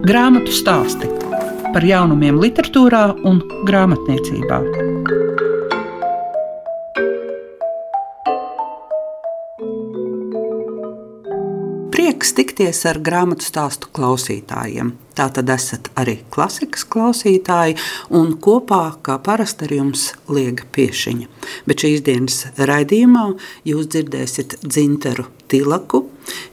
Grāmatu 0.00 0.48
stāsti 0.48 1.04
par 1.74 1.84
jaunumiem, 1.84 2.38
literatūrā 2.40 3.02
un 3.28 3.42
grāmatniecībā. 3.68 4.60
Prieks 11.92 12.32
tikties 12.38 12.80
ar 12.88 13.02
grāmatu 13.04 13.44
stāstu 13.44 13.90
klausītājiem. 13.92 14.94
Tā 15.12 15.28
tad 15.36 15.52
esat 15.52 15.92
arī 16.00 16.18
klasikas 16.32 16.86
klausītāji, 16.88 17.76
un 18.16 18.32
kopā, 18.40 18.82
kā 19.04 19.18
parasti, 19.20 19.68
ar 19.68 19.76
jums 19.82 20.06
liega 20.32 20.64
piešiņa. 20.72 21.28
Bet 21.68 21.84
šīs 21.84 22.06
dienas 22.08 22.46
raidījumā 22.56 23.26
jūs 23.68 23.92
dzirdēsiet 23.92 24.62
dzinteru 24.64 25.28
Tilaku, 25.50 26.06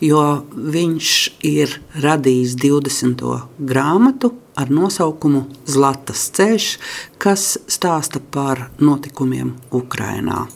jo 0.04 0.24
viņš 0.54 1.14
ir 1.48 1.78
radījis 2.04 2.58
20. 2.62 3.24
grāmatu 3.60 4.34
ar 4.58 4.72
nosaukumu 4.74 5.44
Zlatas 5.70 6.24
ceļš, 6.34 6.68
kas 7.22 7.44
stāsta 7.70 8.22
par 8.34 8.68
notikumiem 8.82 9.54
Ukrajinā. 9.76 10.48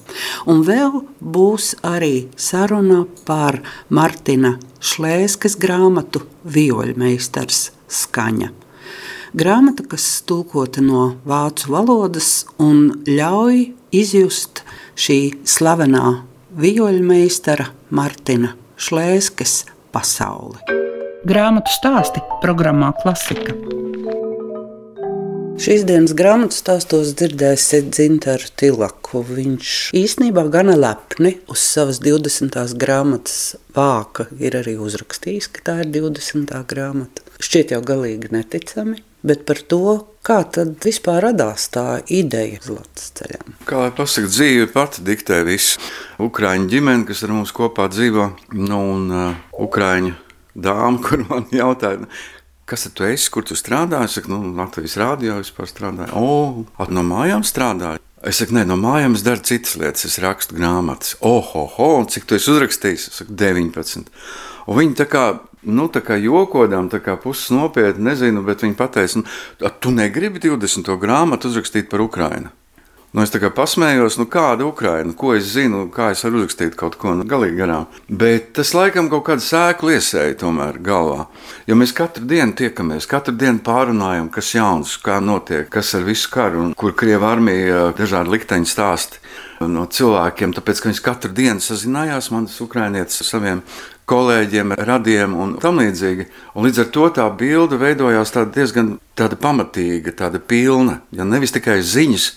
Un 0.49 0.63
vēl 0.65 1.03
būs 1.21 1.75
arī 1.85 2.27
saruna 2.35 3.03
par 3.27 3.61
Martina 3.89 4.55
Šlēskas 4.81 5.57
grāmatu 5.61 6.23
Vioļmeistars 6.43 7.69
skaņa. 8.01 8.49
Grāmata, 9.37 9.85
kas 9.87 10.23
tulkota 10.27 10.81
no 10.83 11.13
vācu 11.23 11.69
valodas 11.71 12.31
un 12.59 13.03
ļauj 13.07 13.69
izjust 13.95 14.65
šī 14.99 15.19
slavenā 15.47 16.17
vijoļmeistara 16.59 17.69
Martina 17.95 18.57
Šlēskes 18.81 19.59
pasauli. 19.93 20.57
Grāmatu 21.29 21.69
stāsti 21.69 22.21
programmā 22.41 22.87
Klasika. 22.97 23.53
Šīs 25.61 25.83
dienas 25.85 26.15
grāmatu 26.17 26.57
stāstos 26.57 27.11
dzirdēsiet 27.19 27.91
Zintaru 27.93 28.49
Tilaku. 28.57 29.21
Viņš 29.27 29.75
īstenībā 30.01 30.47
gana 30.49 30.73
lepni 30.79 31.35
uz 31.51 31.61
savas 31.61 32.01
20. 32.01 32.57
grāmatas 32.81 33.53
vāka 33.77 34.25
ir 34.41 34.57
arī 34.57 34.73
uzrakstījis, 34.81 35.51
ka 35.53 35.67
tā 35.67 35.77
ir 35.83 35.91
20. 35.99 36.49
grāmata. 36.71 37.27
Šķiet 37.37 37.75
jau 37.75 37.83
galīgi 37.85 38.33
neticami, 38.33 39.03
bet 39.21 39.45
par 39.45 39.61
to, 39.61 39.83
kā 40.25 40.41
tad 40.53 40.75
vispār 40.85 41.21
radās 41.25 41.67
tā 41.73 42.01
ideja 42.13 42.61
Zlatas 42.63 43.11
ceļam. 43.17 43.55
Kā 43.67 43.85
lai 43.85 43.93
pasaka, 43.95 44.29
dzīve 44.31 44.67
pati 44.73 45.05
diktē 45.05 45.41
visu. 45.47 45.81
Ukrāņu 46.21 46.69
ģimene, 46.71 47.07
kas 47.09 47.23
ar 47.25 47.33
mums 47.35 47.53
kopā 47.55 47.87
dzīvo, 47.91 48.27
nu, 48.59 48.83
un 48.95 49.09
uh, 49.15 49.41
Ukrāņu 49.65 50.13
dāma, 50.53 51.01
kur 51.05 51.25
man 51.29 51.49
jautāja, 51.53 52.07
kas 52.69 52.87
tu 52.95 53.07
esi, 53.07 53.31
kur 53.33 53.45
tu 53.47 53.57
strādā? 53.59 54.05
Es 54.05 54.17
saku, 54.19 54.31
nu, 54.33 54.53
Latvijas 54.57 54.97
rādio 55.01 55.41
vispār 55.41 55.69
strādāju. 55.69 56.13
O, 56.15 56.65
at, 56.77 56.93
no 56.93 57.03
mājām 57.07 57.45
strādāju. 57.47 58.03
Es 58.27 58.37
saku, 58.37 58.53
nē, 58.53 58.67
no 58.69 58.77
mājām 58.77 59.17
es 59.17 59.25
daru 59.25 59.41
citas 59.47 59.73
lietas, 59.81 60.05
es 60.05 60.19
rakstu 60.21 60.55
grāmatas. 60.59 61.15
Oho, 61.25 61.65
ho, 61.77 61.93
cik 62.05 62.29
tu 62.29 62.37
esi 62.37 62.51
uzrakstījis? 62.53 63.07
Es 63.09 63.23
saku, 63.23 63.33
19. 63.39 64.11
Un 64.69 64.77
viņi 64.77 64.99
tā 64.99 65.07
kā 65.09 65.23
nu, 65.63 65.89
tā 65.93 66.01
kā 66.05 66.17
jokodām, 66.21 66.89
tā 66.91 67.01
kā 67.03 67.17
puses 67.21 67.51
nopietni, 67.53 68.09
nezinu, 68.09 68.45
bet 68.45 68.65
viņi 68.65 68.79
pateica, 68.79 69.21
nu, 69.21 69.69
tu 69.79 69.93
negribi 69.93 70.41
20. 70.41 70.95
grāmatu 71.01 71.51
uzrakstīt 71.51 71.89
par 71.91 72.03
Ukrajinu. 72.05 72.51
Nu, 73.11 73.25
es 73.25 73.31
tā 73.33 73.41
kā 73.43 73.49
pasmējos, 73.51 74.15
nu, 74.21 74.23
kāda 74.31 74.63
Ukraina, 74.63 75.11
ko 75.19 75.33
es 75.35 75.49
zinu, 75.51 75.81
kā 75.91 76.13
es 76.13 76.21
varu 76.23 76.39
uzrakstīt 76.39 76.77
kaut 76.79 76.95
ko 76.99 77.11
nu, 77.11 77.25
galīgi 77.27 77.57
garām. 77.59 77.89
Bet 78.07 78.53
tas 78.55 78.71
laikam 78.71 79.09
kaut 79.11 79.25
kādu 79.27 79.43
sēklu 79.43 79.91
iesēja 79.97 80.37
tomēr 80.39 80.79
galvā. 80.79 81.25
Jo 81.67 81.75
mēs 81.75 81.91
katru 81.97 82.23
dienu 82.31 82.55
tiekamies, 82.55 83.09
katru 83.11 83.35
dienu 83.35 83.59
pārunājam, 83.67 84.31
kas 84.31 84.53
jauns, 84.55 84.95
kā 85.03 85.19
notiek, 85.19 85.67
kas 85.73 85.91
ar 85.99 86.07
visu 86.07 86.31
karu 86.31 86.63
un 86.63 86.71
kur 86.71 86.95
Krievija 86.95 87.33
armija 87.35 87.81
dažādi 87.99 88.31
likteņi 88.31 88.71
stāsti 88.71 89.19
no 89.67 89.83
cilvēkiem, 89.91 90.55
tāpēc 90.55 90.79
ka 90.79 90.93
viņš 90.93 91.03
katru 91.03 91.35
dienu 91.35 91.59
sazinājās, 91.59 92.31
manas 92.31 92.55
ukrainietes, 92.63 93.19
ar 93.19 93.27
saviem 93.27 93.65
kolēģiem, 94.11 94.75
radiem 94.87 95.35
un 95.39 95.55
tam 95.61 95.79
līdzīgi. 95.81 96.27
Un 96.55 96.67
līdz 96.67 96.83
ar 96.83 96.91
to 96.95 97.07
tā 97.15 97.27
bilde 97.39 97.79
veidojās 97.81 98.33
tāda 98.35 98.51
diezgan 98.59 98.93
tāda 99.17 99.39
pamatīga, 99.39 100.13
tāda 100.17 100.41
pilna. 100.43 100.99
Ja 101.15 101.25
nevis 101.27 101.55
tikai 101.55 101.79
ziņas, 101.85 102.27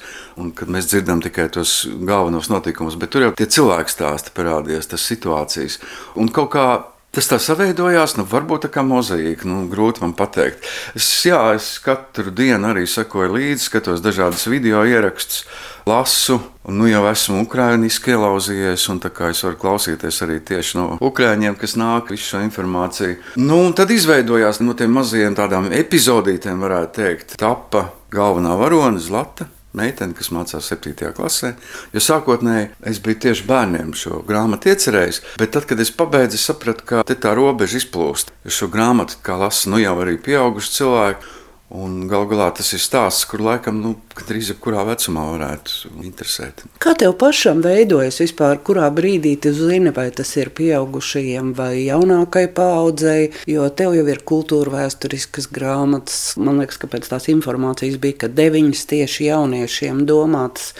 un 0.40 0.54
kad 0.56 0.70
mēs 0.70 0.88
dzirdam 0.90 1.22
tikai 1.24 1.48
tos 1.54 1.82
galvenos 1.90 2.50
notikumus, 2.52 2.98
bet 3.00 3.14
tur 3.14 3.28
jau 3.28 3.34
tie 3.38 3.48
cilvēki 3.50 3.94
stāsti 3.94 4.34
parādījās, 4.36 4.90
tas 4.94 5.06
situācijas. 5.10 5.80
Un 6.20 6.30
kaut 6.34 6.52
kā 6.54 6.68
Tas 7.14 7.28
tā 7.30 7.36
saveidojās, 7.38 8.16
nu, 8.19 8.25
varbūt 8.26 8.64
tā 8.66 8.70
kā 8.75 8.82
mozaīka. 8.82 9.47
Nu, 9.47 9.69
grūti 9.70 10.02
man 10.02 10.16
pateikt. 10.19 10.66
Es, 10.98 11.06
jā, 11.22 11.38
es 11.54 11.76
katru 11.82 12.32
dienu 12.34 12.72
arī 12.72 12.88
sekoju 12.91 13.36
līdzi, 13.36 13.69
skatos 13.69 14.02
dažādas 14.02 14.48
video 14.50 14.82
ierakstus, 14.82 15.44
lasu. 15.86 16.41
Un, 16.66 16.80
nu, 16.80 16.88
jau 16.91 17.04
esmu 17.06 17.44
ukrāņiski 17.44 18.16
ielauzījies, 18.16 18.88
un 18.91 18.98
es 19.04 19.44
varu 19.47 19.60
klausīties 19.62 20.22
arī 20.26 20.41
tieši 20.42 20.80
no 20.80 20.86
ukrāņiem, 20.98 21.54
kas 21.60 21.76
nāk 21.78 22.10
visu 22.10 22.32
šo 22.32 22.44
informāciju. 22.48 23.20
Nu, 23.38 23.60
tad 23.78 23.94
izveidojās 23.94 24.58
no 24.64 24.75
tiem 24.75 24.96
mazajiem 24.98 25.38
tādām 25.38 25.70
epizodītēm, 25.70 26.66
varētu 26.66 26.96
teikt, 26.98 27.36
tapa 27.38 27.92
galvenā 28.10 28.58
varone 28.58 28.98
Zlata 28.98 29.53
meitene, 29.76 30.16
kas 30.16 30.30
mācās 30.34 30.70
7. 30.72 31.12
klasē. 31.16 31.54
Jo 31.94 32.02
sākotnēji 32.02 32.70
es 32.90 33.00
biju 33.04 33.20
tieši 33.26 33.46
bērniem 33.48 33.94
šo 33.98 34.22
grāmatu 34.26 34.72
iecerējis, 34.72 35.22
bet 35.40 35.54
tad, 35.56 35.68
kad 35.70 35.80
es 35.82 35.92
pabeidzu, 35.94 36.40
sapratu, 36.40 36.86
ka 36.88 37.04
tā 37.04 37.34
robeža 37.36 37.80
izplūst. 37.82 38.34
Es 38.46 38.58
šo 38.58 38.70
grāmatu 38.72 39.20
kā 39.24 39.38
lasu 39.40 39.72
nu 39.74 39.82
jau 39.82 39.96
arī 40.04 40.18
pieauguši 40.22 40.76
cilvēki. 40.78 41.34
Galu 41.72 42.26
galā 42.28 42.50
tas 42.54 42.69
ir 42.76 42.80
stāsts, 42.82 43.25
kur 43.26 43.41
laikam 43.42 43.78
nu, 43.80 43.94
gandrīz 44.14 44.50
jebkurā 44.52 44.82
vecumā 44.84 45.22
varētu 45.32 45.94
interesēt. 46.04 46.60
Kā 46.78 46.92
tev 47.00 47.16
pašam 47.19 47.62
veidojas 47.64 48.20
vispār, 48.20 48.60
kurā 48.62 48.91
brīdī 48.94 49.32
tu 49.41 49.50
zini, 49.56 49.91
vai 49.97 50.10
tas 50.14 50.28
ir 50.36 50.52
pieaugušajiem 50.54 51.54
vai 51.56 51.86
jaunākai 51.86 52.44
paaudzei? 52.54 53.32
Jo 53.50 53.70
tev 53.72 53.97
jau 53.97 54.04
ir 54.12 54.20
kultūra 54.28 54.76
vēsturiskas 54.76 55.48
grāmatas. 55.50 56.20
Man 56.36 56.60
liekas, 56.62 56.78
ka 56.78 56.91
pēc 56.92 57.08
tās 57.10 57.30
informācijas 57.32 57.96
bija, 58.02 58.20
ka 58.22 58.31
deviņas 58.31 58.84
tieši 58.92 59.31
jauniešiem 59.32 60.04
domātas. 60.06 60.75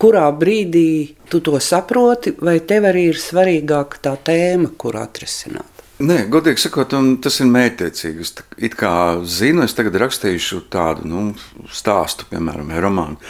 Kurā 0.00 0.24
brīdī 0.34 1.18
tu 1.30 1.44
to 1.44 1.60
saproti, 1.62 2.34
vai 2.40 2.58
tev 2.64 2.88
arī 2.90 3.10
ir 3.12 3.20
svarīgāka 3.22 4.02
tā 4.08 4.16
tēma, 4.32 4.72
kur 4.80 4.98
atrisināt? 4.98 5.69
Nē, 6.00 6.22
godīgi 6.32 6.62
sakot, 6.62 6.94
tas 7.20 7.34
ir 7.42 7.48
mērķiecīgi. 7.52 8.24
Es 8.24 8.32
it 8.56 8.76
kā 8.80 8.92
zinu, 9.28 9.66
es 9.66 9.76
tagad 9.76 9.98
rakstīšu 10.00 10.62
tādu 10.72 11.08
nu, 11.10 11.24
stāstu, 11.68 12.24
piemēram, 12.30 12.72
romānu 12.80 13.20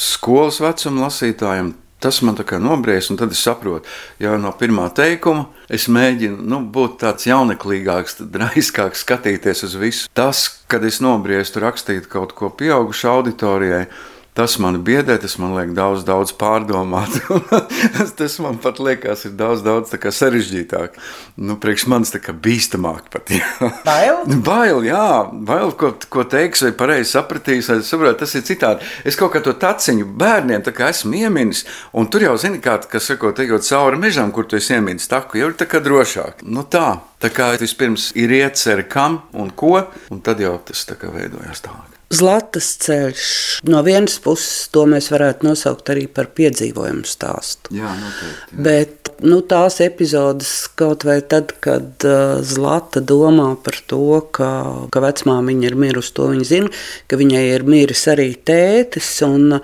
skolas 0.00 0.60
vecuma 0.64 1.06
lasītājiem. 1.06 1.74
Tas 2.04 2.18
man 2.20 2.36
tā 2.36 2.44
kā 2.44 2.58
nobriest, 2.60 3.08
un 3.12 3.16
tad 3.16 3.32
es 3.32 3.40
saprotu, 3.40 3.88
ja 4.20 4.34
no 4.36 4.50
pirmā 4.60 4.90
teikuma 4.92 5.46
es 5.72 5.86
mēģinu 5.88 6.42
nu, 6.52 6.58
būt 6.74 6.98
tāds 7.00 7.24
jauneklīgāks, 7.30 8.18
draiskāks, 8.34 9.04
skatīties 9.06 9.64
uz 9.64 9.76
visu. 9.80 10.10
Tas, 10.12 10.42
kad 10.68 10.84
es 10.84 11.00
nobriestu 11.00 11.62
rakstīt 11.64 12.10
kaut 12.12 12.34
ko 12.36 12.50
pieaugušu 12.52 13.08
auditorijai, 13.08 13.86
Tas 14.34 14.56
man 14.58 14.80
biedē, 14.82 15.14
tas 15.22 15.36
man 15.38 15.52
liek 15.54 15.70
daudz, 15.76 16.02
daudz 16.02 16.32
pārdomāt. 16.34 17.20
tas 18.18 18.34
man 18.42 18.56
pat 18.58 18.80
liekas, 18.82 19.28
ir 19.28 19.36
daudz, 19.38 19.62
daudz 19.62 19.94
sarežģītāk. 19.94 20.98
Nu, 21.38 21.54
priekš 21.62 21.84
manis 21.92 22.10
tā 22.10 22.18
kā 22.18 22.34
bīstamāk 22.34 23.12
pat. 23.14 23.30
Jā. 23.30 23.70
Bail? 23.86 24.24
Bail, 24.48 24.82
jā, 24.88 25.06
bail, 25.30 25.70
ko, 25.78 25.92
ko 26.10 26.26
teiks, 26.26 26.64
vai 26.66 26.72
pareizi 26.74 27.12
sapratīs, 27.14 27.70
vai 27.70 27.78
saprot, 27.86 28.18
tas 28.24 28.34
ir 28.34 28.42
citādi. 28.50 28.90
Es 29.06 29.14
kaut 29.20 29.36
kā 29.36 29.44
to 29.44 29.54
taciņu 29.54 30.10
bērniem 30.18 30.66
esmu 30.66 31.14
ieminis, 31.22 31.62
un 31.94 32.10
tur 32.10 32.26
jau 32.26 32.34
zini, 32.40 32.58
kā, 32.64 32.80
kas 32.90 33.06
sako, 33.12 33.30
ejot 33.38 33.70
cauri 33.70 34.02
mežam, 34.02 34.34
kur 34.34 34.50
tu 34.50 34.58
esi 34.58 34.74
ieminis 34.74 35.06
taku, 35.10 35.38
jau 35.38 35.52
ir 35.52 35.58
tā 35.62 35.70
kā 35.70 35.78
drošāk. 35.84 36.42
Nu 36.42 36.66
tā, 36.66 36.96
tā 37.22 37.30
kā 37.30 37.52
vispirms 37.60 38.10
ir 38.18 38.34
iecerē 38.34 38.88
kam 38.90 39.22
un 39.30 39.54
ko, 39.54 39.76
un 40.10 40.26
tad 40.26 40.42
jau 40.42 40.56
tas 40.66 40.88
tā 40.90 40.98
kā 40.98 41.14
veidojas 41.14 41.62
tālāk. 41.62 41.93
Zlatas 42.14 42.68
ceļš. 42.84 43.30
No 43.70 43.80
vienas 43.86 44.18
puses, 44.22 44.68
to 44.74 44.84
mēs 44.90 45.10
varētu 45.12 45.48
nosaukt 45.48 45.90
arī 45.94 46.06
par 46.10 46.30
piedzīvojumu 46.36 47.06
stāstu. 47.08 47.74
Jā, 47.74 47.90
noteikti. 47.98 48.54
Jā. 48.54 48.60
Bet 48.68 49.10
nu, 49.24 49.40
tās 49.48 49.80
epizodes, 49.84 50.52
kaut 50.78 51.06
vai 51.08 51.18
tad, 51.26 51.56
kad 51.64 52.06
uh, 52.08 52.38
Zlata 52.44 53.02
domā 53.02 53.50
par 53.64 53.80
to, 53.90 54.20
ka, 54.34 54.50
ka 54.94 55.04
vecmāmiņa 55.04 55.68
ir 55.70 55.78
mirusi, 55.86 56.14
to 56.16 56.30
viņa 56.32 56.48
zina, 56.50 56.72
ka 57.10 57.20
viņai 57.20 57.44
ir 57.56 57.66
miris 57.68 58.06
arī 58.12 58.30
tētis. 58.36 59.10
Un, 59.26 59.58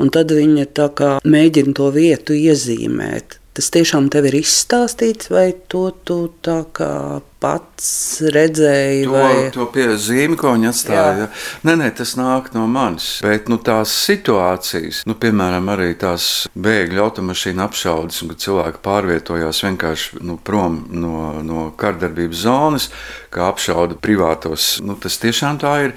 un 0.00 0.14
tad 0.14 0.32
viņa 0.36 0.70
mēģina 1.28 1.76
to 1.76 1.90
vietu 1.96 2.36
iezīmēt. 2.38 3.39
Tas 3.60 3.66
tiešām 3.74 4.06
tev 4.08 4.24
ir 4.24 4.38
izstāstīts, 4.38 5.28
vai 5.28 5.50
to 5.68 5.90
tu 6.08 6.14
tā 6.40 6.62
kā 6.72 7.18
pats 7.44 7.88
redzēji? 8.32 9.02
To, 9.04 9.12
vai... 9.12 9.34
to 9.52 9.66
piezīmi, 9.74 10.38
ko 10.40 10.54
viņi 10.54 10.68
atstāja. 10.70 11.10
Jā. 11.18 11.26
Nē, 11.68 11.74
nē, 11.82 11.88
tas 11.98 12.14
nāk 12.16 12.48
no 12.54 12.62
manis. 12.72 13.08
Bet 13.20 13.50
nu, 13.52 13.58
tās 13.60 13.92
situācijas, 14.06 15.02
nu, 15.04 15.12
piemēram, 15.20 15.68
arī 15.74 15.90
tās 16.00 16.30
bēgļu 16.56 17.02
automašīnu 17.04 17.64
apšaudes, 17.66 18.22
kad 18.30 18.40
cilvēki 18.46 18.80
pārvietojās 18.88 19.60
vienkārši 19.66 20.22
nu, 20.24 20.38
prom 20.40 20.80
no, 20.88 21.12
no 21.44 21.66
kardarbības 21.84 22.46
zonas, 22.46 22.88
kā 23.28 23.44
apšauda 23.50 24.00
privātos, 24.00 24.70
nu, 24.80 24.96
tas 24.96 25.20
tiešām 25.20 25.60
tā 25.60 25.76
ir. 25.90 25.94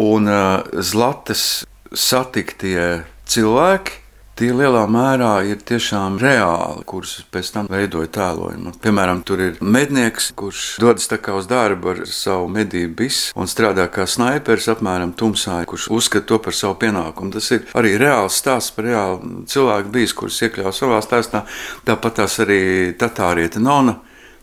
Un 0.00 0.32
uh, 0.32 0.64
Zlatas 0.80 1.66
satiktie 1.92 3.04
cilvēki 3.28 4.05
Tie 4.36 4.50
lielā 4.52 4.82
mērā 4.92 5.30
ir 5.48 5.62
tiešām 5.64 6.18
reāli, 6.20 6.82
kurus 6.84 7.22
pēc 7.32 7.48
tam 7.54 7.68
veidoja 7.72 8.10
tēlojumu. 8.12 8.74
Piemēram, 8.84 9.22
tur 9.24 9.40
ir 9.40 9.62
mednieks, 9.64 10.26
kurš 10.36 10.64
dodas 10.82 11.08
uz 11.08 11.48
darbu 11.48 11.94
ar 11.94 12.02
savu 12.04 12.50
medību 12.52 12.92
bisu 12.98 13.32
un 13.32 13.48
strādā 13.48 13.86
kā 13.88 14.04
sniperis 14.04 14.68
apmēram 14.68 15.14
tumsā, 15.16 15.62
kurš 15.64 15.88
uzskata 15.88 16.28
to 16.28 16.38
par 16.44 16.52
savu 16.52 16.76
pienākumu. 16.84 17.32
Tas 17.32 17.48
ir 17.56 17.64
arī 17.72 17.94
reāls 17.96 18.36
stāsts 18.36 18.76
par 18.76 18.84
reālu 18.84 19.46
cilvēku 19.48 19.94
bijis, 19.96 20.12
kurus 20.12 20.42
iekļāva 20.44 20.74
savā 20.76 21.00
stāstā. 21.00 21.46
Tāpat 21.88 22.20
tās 22.20 22.36
arī 22.44 22.92
Tatārieta 23.00 23.64
Nona 23.64 23.96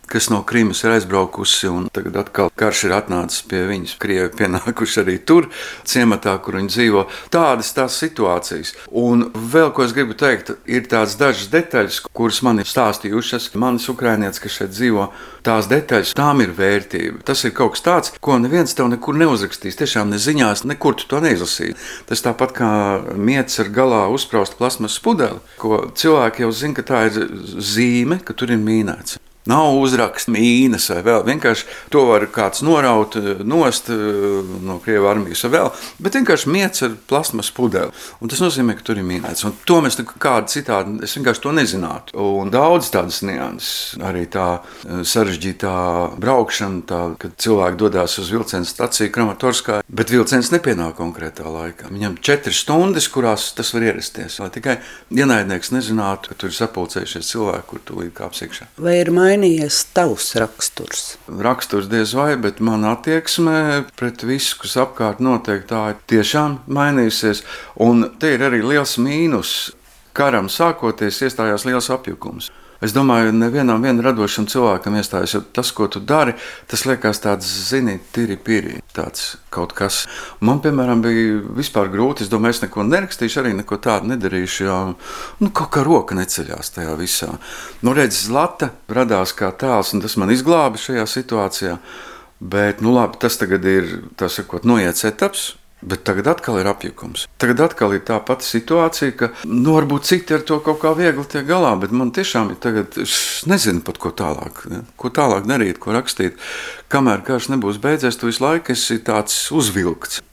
kas 0.10 0.30
no 0.32 0.42
Krīmas 0.48 0.84
ir 0.84 0.94
aizbraukusi, 0.96 1.70
un 1.72 1.88
tagad 1.94 2.18
atkal 2.22 2.52
karš 2.60 2.86
ir 2.88 2.96
atnācis 2.98 3.46
pie 3.50 3.64
viņas. 3.70 3.96
Krievi 4.02 4.30
pienākuši 4.38 5.02
arī 5.04 5.18
tur, 5.26 5.50
ciematā, 5.90 6.36
kur 6.44 6.58
viņi 6.60 6.72
dzīvo. 6.74 7.06
Tādas 7.34 7.74
tās 7.76 7.98
situācijas. 8.02 8.74
Un 8.90 9.30
vēl 9.34 9.72
ko 9.76 9.86
es 9.86 9.96
gribu 9.96 10.18
teikt, 10.18 10.54
ir 10.70 10.88
tādas 10.92 11.16
dažas 11.20 11.50
detaļas, 11.54 12.02
kuras 12.14 12.42
man 12.46 12.62
ir 12.62 12.70
stāstījušas 12.70 13.52
manas 13.60 13.90
ukrānietes, 13.92 14.42
kas 14.44 14.60
šeit 14.60 14.76
dzīvo. 14.76 15.10
Tās 15.44 15.68
detaļas, 15.72 16.14
tām 16.16 16.44
ir 16.46 16.54
vērtība. 16.56 17.24
Tas 17.28 17.44
ir 17.44 17.56
kaut 17.56 17.76
kas 17.76 17.84
tāds, 17.84 18.14
ko 18.24 18.38
neviens 18.40 18.76
tev 18.78 18.88
nekur 18.92 19.18
neuzrakstīs. 19.20 19.80
Tiešām 19.80 20.14
ne 20.14 20.22
ziņās, 20.22 20.64
nekur 20.70 20.96
tu 21.00 21.10
to 21.12 21.20
neizlasīsi. 21.24 21.76
Tas 22.08 22.24
tāpat 22.24 22.56
kā 22.56 22.72
mietis 23.18 23.60
ar 23.64 23.74
galā 23.74 24.06
uzprausta 24.14 24.60
plasmas 24.60 25.00
pudeli, 25.04 25.42
ko 25.60 25.84
cilvēki 25.92 26.46
jau 26.46 26.56
zina, 26.56 26.80
ka 26.80 26.88
tā 26.88 27.06
ir 27.10 27.30
zīme, 27.60 28.22
ka 28.24 28.38
tur 28.38 28.56
ir 28.56 28.62
mīnēts. 28.64 29.20
Nav 29.50 29.76
uzraksts 29.76 30.30
mīnas 30.32 30.88
vai 30.94 31.02
vēl. 31.04 31.24
Vienkārši 31.28 31.66
to 31.92 32.06
var 32.08 32.24
kāds 32.32 32.64
noraut 32.64 33.18
eh, 33.20 33.42
nost 33.44 33.90
eh, 33.92 33.98
no 34.64 34.78
Krievijas 34.84 35.10
armijas 35.12 35.44
vai 35.48 35.52
vēl. 35.58 35.72
Bet 36.06 36.16
vienkārši 36.16 36.52
mietis 36.54 36.86
ar 36.88 36.96
plasmas 37.10 37.50
pudeli. 37.52 37.92
Un 38.24 38.32
tas 38.32 38.40
nozīmē, 38.44 38.78
ka 38.78 38.86
tur 38.88 39.02
ir 39.02 39.08
mīnēts. 39.08 39.44
Un 39.48 39.56
to 39.68 39.82
mēs 39.84 40.00
kādā 40.00 40.48
citādi, 40.52 41.02
es 41.04 41.16
vienkārši 41.18 41.44
to 41.44 41.52
nezinātu. 41.56 42.16
Un 42.40 42.54
daudz 42.54 42.88
tādas 42.94 43.20
nianses, 43.26 43.98
arī 44.04 44.24
tā 44.32 44.48
eh, 44.62 45.04
sarežģītā 45.08 45.76
braukšana, 46.24 46.84
tā, 46.88 47.02
kad 47.20 47.36
cilvēki 47.44 47.82
dodas 47.84 48.16
uz 48.24 48.32
vilcienu 48.32 48.70
staciju 48.70 49.12
Kramatorskā, 49.14 49.82
bet 49.88 50.14
vilciens 50.14 50.54
nepienāk 50.56 50.96
konkrētā 51.02 51.50
laikā. 51.52 51.92
Viņam 51.92 52.16
četras 52.24 52.64
stundas, 52.64 53.10
kurās 53.12 53.52
tas 53.58 53.74
var 53.76 53.90
ierasties. 53.92 54.40
Lai 54.40 54.50
tikai 54.56 54.80
ienaidnieks 55.12 55.74
nezinātu, 55.76 56.32
ka 56.32 56.40
tur 56.40 56.54
ir 56.54 56.58
sapulcējušies 56.62 57.32
cilvēki, 57.34 57.68
kur 57.70 57.84
tūlīt 57.92 58.16
kāps 58.18 58.44
iekšā. 58.48 58.70
Mainījies? 59.34 59.78
tavs 59.98 60.28
raksturs? 60.38 61.04
Raksturs 61.26 61.88
diez 61.90 62.12
vai, 62.14 62.36
bet 62.38 62.60
man 62.62 62.84
attieksme 62.86 63.82
pret 63.98 64.22
visu, 64.30 64.60
kas 64.62 64.76
apkārt 64.84 65.24
notiek, 65.26 65.64
tā 65.66 65.80
ir 65.90 66.02
tiešām 66.12 66.60
mainījusies. 66.70 67.42
Un 67.82 68.12
te 68.22 68.36
ir 68.36 68.44
arī 68.46 68.62
liels 68.62 69.00
mīnus. 69.02 69.72
Karam 70.14 70.52
sākoties, 70.54 71.24
iestājās 71.26 71.66
liels 71.66 71.90
apjukums. 71.90 72.52
Es 72.84 72.92
domāju, 72.92 73.32
nevienam 73.32 73.86
radošam 74.04 74.44
cilvēkam 74.52 74.98
iestājas, 75.00 75.38
jo 75.38 75.40
tas, 75.56 75.70
ko 75.72 75.88
tu 75.88 76.02
dari, 76.04 76.34
tas 76.68 76.84
liekas 76.84 77.22
tāds, 77.24 77.48
zini, 77.70 77.96
tīri 78.12 78.36
pīri. 78.36 78.82
Tāds 78.94 79.38
kaut 79.54 79.72
kas. 79.78 80.02
Man, 80.44 80.60
piemēram, 80.64 81.00
bija 81.06 81.40
vispār 81.56 81.88
grūti. 81.94 82.26
Es 82.26 82.32
domāju, 82.32 82.58
es 82.58 82.62
neko 82.66 82.84
nerakstīšu, 82.90 83.40
arī 83.40 83.54
neko 83.62 83.80
tādu 83.84 84.12
nedarīšu. 84.12 84.66
Jo 84.68 84.80
nu, 85.40 85.52
kaut 85.56 85.72
kā 85.78 85.86
roka 85.88 86.18
neceļās 86.18 86.76
tajā 86.76 86.98
visā. 87.00 87.32
Nu, 87.86 87.96
redz, 87.96 88.26
Zlata 88.28 88.74
radās 88.92 89.32
kā 89.38 89.54
tēls, 89.56 89.96
un 89.96 90.04
tas 90.04 90.20
man 90.20 90.36
izglāba 90.36 90.82
šajā 90.82 91.08
situācijā. 91.08 91.80
Bet, 92.44 92.84
nu, 92.84 92.92
labi, 92.98 93.22
tas 93.24 93.40
tagad 93.40 93.64
ir 93.64 93.92
tas, 94.20 94.36
sakot, 94.42 94.68
noiets 94.68 95.08
etaps. 95.08 95.54
Bet 95.84 96.06
tagad 96.08 96.30
atkal 96.32 96.62
ir 96.62 96.70
apjukums. 96.72 97.26
Tagad 97.42 97.60
atkal 97.66 97.96
ir 97.98 98.04
tā 98.08 98.20
pati 98.24 98.48
situācija, 98.48 99.16
ka 99.20 99.32
nu, 99.50 99.76
varbūt 99.76 100.08
citi 100.08 100.36
ar 100.38 100.46
to 100.48 100.62
kaut 100.64 100.80
kā 100.84 100.94
viegli 100.96 101.26
tiek 101.28 101.48
galā, 101.48 101.74
bet 101.80 101.92
man 101.92 102.14
tiešām 102.16 102.54
ir 102.54 102.60
tagad, 102.64 102.96
es 103.04 103.44
nezinu 103.50 103.84
pat 103.84 104.00
ko 104.00 104.14
tālāk, 104.16 104.64
ja? 104.72 104.84
ko 105.00 105.12
tālāk 105.14 105.48
darīt, 105.50 105.82
ko 105.84 105.96
rakstīt. 105.96 106.40
Kamēr 106.94 107.26
karš 107.28 107.52
nebūs 107.52 107.82
beidzies, 107.84 108.20
tu 108.20 108.32
visu 108.32 108.46
laiku 108.46 108.78
esi 108.78 109.02
tāds 109.04 109.36
uzvilkts. 109.52 110.24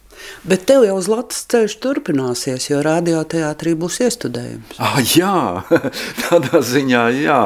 Bet 0.44 0.64
tev 0.68 0.84
jau 0.86 0.96
uz 0.96 1.08
Latvijas 1.10 1.46
ceļš 1.52 1.74
turpināsies, 1.82 2.68
jo 2.70 2.80
radioteātrī 2.84 3.74
būs 3.78 3.98
iestudējums. 4.04 4.78
Ah, 4.80 5.00
jā, 5.00 5.34
tādā 6.24 6.62
ziņā, 6.64 7.04
jā. 7.20 7.40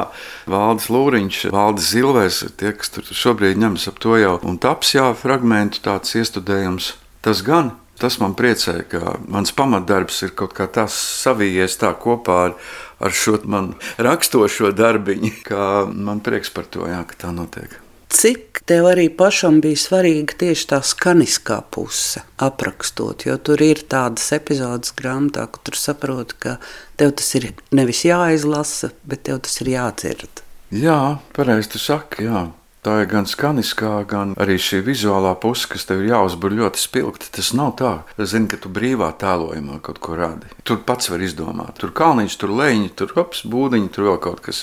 Valdis 0.51 0.89
Lūriņš, 0.93 1.39
Valdis 1.55 1.89
Zilvēs, 1.91 2.41
tie, 2.59 2.75
kas 2.77 2.93
tur 2.95 3.07
šobrīd 3.09 3.59
ņemas 3.61 3.89
ap 3.91 3.99
to 4.03 4.19
jau 4.19 4.35
un 4.47 4.59
taps, 4.61 4.93
jā, 4.95 5.09
fragmentu 5.19 5.83
tāds 5.87 6.15
iestudējums. 6.19 6.93
Tas 7.25 7.41
gan 7.45 7.73
Tas 7.99 8.17
man 8.19 8.35
priecē, 8.35 8.81
ka 8.91 9.15
mans 9.31 9.53
pamatdarbs 9.55 10.19
ir 10.27 10.35
kaut 10.35 10.55
kā 10.57 10.67
tāds 10.67 10.97
savijies 11.23 11.77
tā 11.79 11.93
kopā 11.95 12.35
ar, 12.49 12.57
ar 12.99 13.15
šo 13.15 13.39
manu 13.47 13.77
rakstošo 14.03 14.73
darbiņu, 14.75 15.31
ka 15.47 15.85
man 15.87 16.19
prieks 16.25 16.51
par 16.51 16.67
to, 16.67 16.87
jā, 16.91 17.01
ka 17.07 17.25
tā 17.25 17.31
notiek. 17.35 17.79
Cik 18.15 18.61
tev 18.69 18.85
arī 18.87 19.07
pašam 19.11 19.57
bija 19.63 19.79
svarīga 19.79 20.37
tieši 20.39 20.67
tā 20.69 20.79
skaniskā 20.85 21.57
puse, 21.73 22.21
aprakstot, 22.39 23.25
jo 23.27 23.35
tur 23.41 23.63
ir 23.65 23.81
tādas 23.91 24.27
epizodes 24.35 24.93
grāmatā, 24.95 25.47
ka 25.51 25.63
tur 25.67 25.79
saproti, 25.79 26.37
ka 26.39 26.57
tev 26.99 27.15
tas 27.19 27.31
ir 27.39 27.49
nevis 27.75 28.05
jāizlasa, 28.07 28.93
bet 29.03 29.25
tev 29.27 29.41
tas 29.47 29.59
ir 29.63 29.73
jādzird. 29.73 30.43
Jā, 30.75 30.99
pareizi 31.35 31.75
tu 31.75 31.81
saki, 31.81 32.27
jā. 32.29 32.45
Tā 32.85 32.99
ir 33.01 33.07
gan 33.09 33.25
skaniskā, 33.25 34.03
gan 34.05 34.35
arī 34.37 34.59
šī 34.61 34.83
vizuālā 34.85 35.31
puse, 35.41 35.65
kas 35.71 35.87
tev 35.89 36.03
ir 36.03 36.11
jāuzbūr 36.11 36.53
ļoti 36.59 36.77
spilgti. 36.83 37.31
Tas 37.33 37.49
nav 37.57 37.71
tā, 37.79 37.93
zini, 38.21 38.45
ka 38.51 38.59
tu 38.61 38.69
brīvā 38.69 39.07
tēlojumā 39.17 39.79
kaut 39.81 39.97
ko 40.05 40.13
rādi. 40.19 40.51
Tur 40.69 40.83
pats 40.85 41.09
var 41.09 41.23
izdomāt. 41.25 41.79
Tur 41.81 41.95
kalniņš, 41.97 42.35
tur 42.37 42.53
leņķi, 42.53 42.91
tur 42.99 43.15
hops, 43.17 43.41
būdiņi, 43.49 43.89
tur 43.95 44.11
vēl 44.11 44.21
kaut 44.21 44.43
kas. 44.45 44.61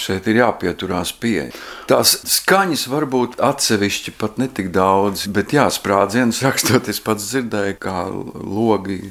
Šeit 0.00 0.24
ir 0.30 0.38
jāpieturās 0.38 1.12
pie. 1.20 1.50
Tās 1.90 2.14
skaņas 2.32 2.86
var 2.88 3.04
būt 3.10 3.36
atsevišķi 3.44 4.14
pat 4.16 4.40
netik 4.40 4.70
daudz, 4.72 5.26
bet 5.28 5.52
jā, 5.52 5.66
sprādzienus 5.68 6.40
rakstot, 6.46 6.88
es 6.88 7.02
pats 7.04 7.28
dzirdēju, 7.28 7.76
kā 7.82 8.06
logi 8.40 9.02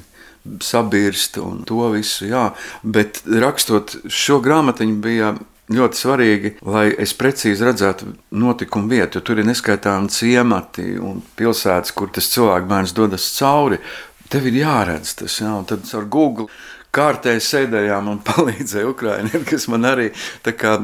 sabirst 0.63 1.37
un 1.43 1.61
to 1.69 1.91
visu. 1.93 2.31
Jā. 2.31 2.47
Bet 2.81 3.21
rakstot 3.29 3.99
šo 4.09 4.39
grāmatiņu, 4.41 4.99
bija 5.05 5.35
ļoti 5.73 6.01
svarīgi, 6.01 6.53
lai 6.65 6.87
es 6.97 7.13
precīzi 7.17 7.67
redzētu 7.67 8.13
notikumu 8.31 8.89
vietu, 8.95 9.21
tur 9.21 9.41
ir 9.41 9.47
neskaitāmi 9.49 10.11
ciemati 10.13 10.95
un 10.97 11.21
pilsētas, 11.39 11.93
kur 11.93 12.11
tas 12.13 12.31
cilvēks 12.33 12.95
dodas 12.97 13.29
cauri. 13.37 13.81
Tev 14.29 14.45
ir 14.45 14.59
jāredz 14.61 15.15
tas, 15.17 15.39
jā, 15.41 15.49
un 15.57 15.65
tad 15.65 15.87
ar 15.97 16.05
Google 16.05 16.49
kārtēji 16.95 17.41
sēdējām 17.45 18.07
un 18.11 18.21
palīdzēja 18.27 18.89
Ukraiņiem, 18.89 19.45
kas 19.49 19.67
man 19.71 19.85
arī 19.89 20.09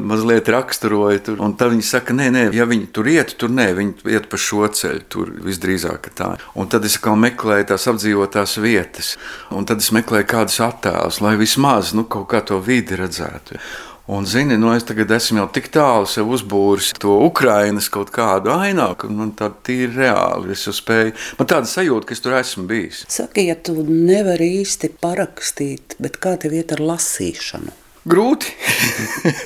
mazliet 0.01 0.50
raksturoja. 0.54 1.24
Tur. 1.25 1.39
Un 1.44 1.56
tad 1.58 1.74
viņi 1.74 1.88
saka, 1.88 2.15
nē, 2.18 2.30
nē, 2.36 2.44
ja 2.56 2.68
viņi 2.70 2.89
tur 2.96 3.10
iet, 3.10 3.36
tur 3.42 3.54
nē, 3.54 3.68
viņi 3.77 4.13
iet 4.13 4.30
pa 4.32 4.39
šo 4.42 4.68
ceļu, 4.70 5.06
tur 5.12 5.34
visdrīzāk 5.46 6.12
tā. 6.18 6.36
Un 6.58 6.70
tad 6.72 6.86
es 6.86 7.00
atkal 7.00 7.18
meklēju 7.22 7.72
tās 7.72 7.89
apdzīvotās 7.92 8.58
vietas, 8.63 9.15
un 9.56 9.68
tad 9.70 9.84
es 9.84 9.92
meklēju 9.96 10.30
kādus 10.30 10.62
attēlus, 10.65 11.22
lai 11.25 11.36
vismaz 11.42 11.96
nu, 11.98 12.06
kaut 12.10 12.30
kā 12.34 12.44
to 12.46 12.62
vidi 12.63 12.98
redzētu. 13.00 13.60
Un, 14.08 14.26
zini, 14.26 14.54
nu 14.58 14.70
es 14.70 14.84
tagad 14.86 15.10
esmu 15.16 15.40
jau 15.40 15.46
tik 15.50 15.72
tālu 15.74 16.06
sev 16.06 16.30
uzbūris 16.36 16.92
to 17.02 17.16
Ukrainas 17.26 17.88
kaut 17.90 18.12
kādu 18.14 18.52
ainavu, 18.54 19.00
ka 19.02 19.08
man 19.10 19.32
tā 19.34 19.50
ir 19.74 19.96
reāli. 19.98 20.52
Es 20.54 20.68
jau 20.68 20.76
spēju, 20.78 21.16
man 21.40 21.50
tāda 21.50 21.70
sajūta, 21.72 22.06
ka 22.06 22.14
es 22.14 22.22
tur 22.22 22.36
esmu 22.38 22.68
bijis. 22.70 23.00
Saki, 23.10 23.48
ja 23.50 23.56
tu 23.58 23.74
nevari 23.82 24.52
īsti 24.60 24.92
parakstīt, 25.02 25.98
bet 25.98 26.22
kā 26.22 26.36
tev 26.38 26.54
iet 26.54 26.76
ar 26.78 26.86
lasīšanu? 26.86 27.74
Grūti. 28.06 28.52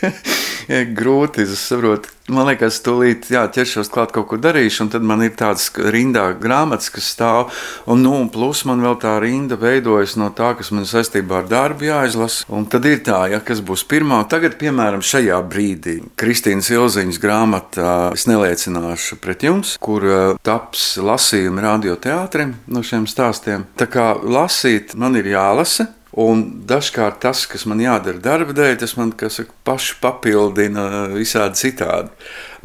grūti. 0.99 1.45
Es 1.47 1.61
saprotu, 1.63 2.11
man 2.27 2.49
liekas, 2.49 2.81
tūlīt 2.83 3.29
jā, 3.31 3.45
ķeršos 3.55 3.89
klāt 3.93 4.11
kaut 4.13 4.27
ko 4.29 4.39
darīšu, 4.41 4.83
un 4.83 4.89
tad 4.93 5.05
man 5.07 5.23
ir 5.23 5.31
tāds 5.39 5.69
rindā 5.79 6.25
grāmatas, 6.35 6.91
kas 6.93 7.07
stāv. 7.15 7.53
Un, 7.89 8.03
nu, 8.03 8.13
un 8.19 8.27
plus 8.33 8.65
man 8.67 8.83
vēl 8.83 8.97
tā 9.01 9.15
rinda 9.23 9.55
veidojas 9.59 10.17
no 10.19 10.27
tā, 10.35 10.51
kas 10.59 10.73
man 10.75 10.87
saistībā 10.89 11.39
ar 11.41 11.47
darbu 11.49 11.87
jāizlasa. 11.87 12.49
Un 12.51 12.67
tad 12.69 12.85
ir 12.89 12.99
tā, 13.07 13.21
ja, 13.31 13.39
kas 13.39 13.63
būs 13.65 13.85
pirmā. 13.89 14.21
Tagad, 14.29 14.57
piemēram, 14.59 15.03
šajā 15.07 15.39
brīdī 15.49 15.99
Kristīnas 16.19 16.67
Ilziņas 16.73 17.21
grāmatā 17.23 17.93
es 18.17 18.27
neliecināšu 18.29 19.21
pret 19.23 19.45
jums, 19.47 19.77
kur 19.79 20.03
uh, 20.03 20.33
taps 20.43 20.97
lasījumi 20.99 21.63
radioteātrim 21.63 22.57
no 22.67 22.83
šiem 22.83 23.07
stāstiem. 23.09 23.69
Tā 23.79 23.87
kā 23.87 24.11
lasīt 24.19 24.97
man 24.99 25.15
ir 25.15 25.31
jālasa. 25.31 25.93
Un 26.19 26.41
dažkārt 26.67 27.21
tas, 27.23 27.45
kas 27.47 27.63
man 27.69 27.79
jādara 27.79 28.19
darba 28.19 28.55
dēļ, 28.55 28.75
tas 28.81 28.95
man 28.99 29.13
saka, 29.15 29.53
paši 29.67 29.95
papildina 30.01 31.07
visādi 31.13 31.61
citādi. 31.61 32.11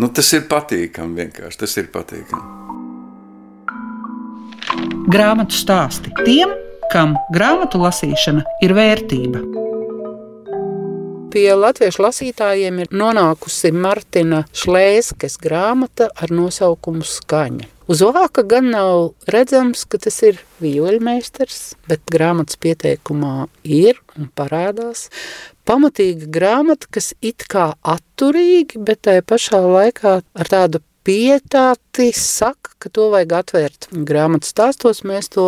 Nu, 0.02 0.10
tas 0.10 0.32
ir 0.34 0.48
patīkami 0.50 1.22
vienkārši. 1.22 1.60
Tas 1.62 1.76
ir 1.78 1.90
patīkami. 1.94 2.62
Grāmatu 5.12 5.54
stāsti 5.54 6.10
tiem, 6.24 6.50
kam 6.90 7.14
grāmatu 7.34 7.78
lasīšana 7.84 8.42
ir 8.64 8.74
vērtība. 8.74 9.63
Pie 11.34 11.48
latviešu 11.58 12.04
lasītājiem 12.04 12.76
ir 12.84 12.92
nonākusi 12.94 13.72
Martina 13.74 14.44
Šlēskes 14.54 15.34
grāmata 15.42 16.06
ar 16.14 16.30
nosaukumu 16.30 17.02
Skaņa. 17.02 17.66
Uz 17.90 18.04
vāka 18.14 18.44
gan 18.46 18.68
nav 18.70 19.16
redzams, 19.26 19.82
ka 19.82 19.98
tas 19.98 20.20
ir 20.22 20.38
vioļmeistars, 20.62 21.74
bet 21.90 22.06
grāmatas 22.06 22.60
pieteikumā 22.62 23.48
ir 23.66 23.98
un 24.14 24.30
parādās 24.30 25.08
pamatīga 25.66 26.30
grāmata, 26.38 26.86
kas 26.94 27.16
it 27.18 27.48
kā 27.50 27.72
atturīgi, 27.82 28.78
bet 28.78 29.02
tai 29.10 29.18
pašā 29.26 29.58
laikā 29.58 30.20
ar 30.22 30.54
tādu 30.54 30.84
pietāti 31.04 32.08
saka, 32.16 32.72
ka 32.80 32.90
to 32.92 33.08
vajag 33.12 33.34
atvērt. 33.38 33.88
Grāmatas 34.08 34.54
stāstos 34.54 35.02
mēs 35.06 35.30
to 35.34 35.46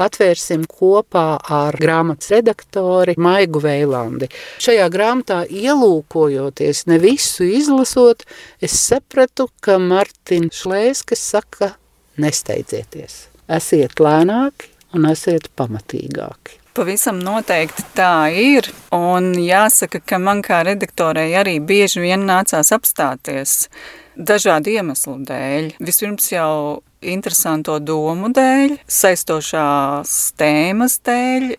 atvērsim 0.00 0.66
kopā 0.68 1.26
ar 1.40 1.76
grāmatas 1.80 2.30
redaktori 2.36 3.16
Maigu 3.20 3.62
Veilandi. 3.64 4.28
Šajā 4.62 4.88
grāmatā 4.92 5.42
ielūkojoties, 5.48 6.84
ne 6.92 7.00
visu 7.02 7.48
izlasot, 7.48 8.24
es 8.60 8.76
sapratu, 8.84 9.48
ka 9.64 9.80
Martin 9.82 10.50
Šlēskes 10.54 11.24
saka, 11.34 11.74
nesteidzieties. 12.20 13.26
Esiet 13.48 14.00
lēnāki 14.02 14.72
un 14.96 15.08
esiet 15.08 15.48
pamatīgāki. 15.56 16.58
Pavisam 16.78 17.16
noteikti 17.18 17.82
tā 17.96 18.28
ir. 18.30 18.68
Un 18.94 19.32
jāsaka, 19.42 19.98
ka 19.98 20.20
man 20.22 20.44
kā 20.46 20.60
redaktorei 20.68 21.32
arī 21.34 21.56
bieži 21.58 22.04
vien 22.04 22.22
nācās 22.28 22.70
apstāties 22.76 23.64
dažādu 24.18 24.74
iemeslu 24.74 25.16
dēļ. 25.28 25.72
Vispirms 25.78 26.32
jau 26.32 26.82
interesanto 27.00 27.78
domu 27.78 28.32
dēļ, 28.34 28.78
saistošās 28.90 30.18
tēmas 30.38 30.98
dēļ, 31.06 31.54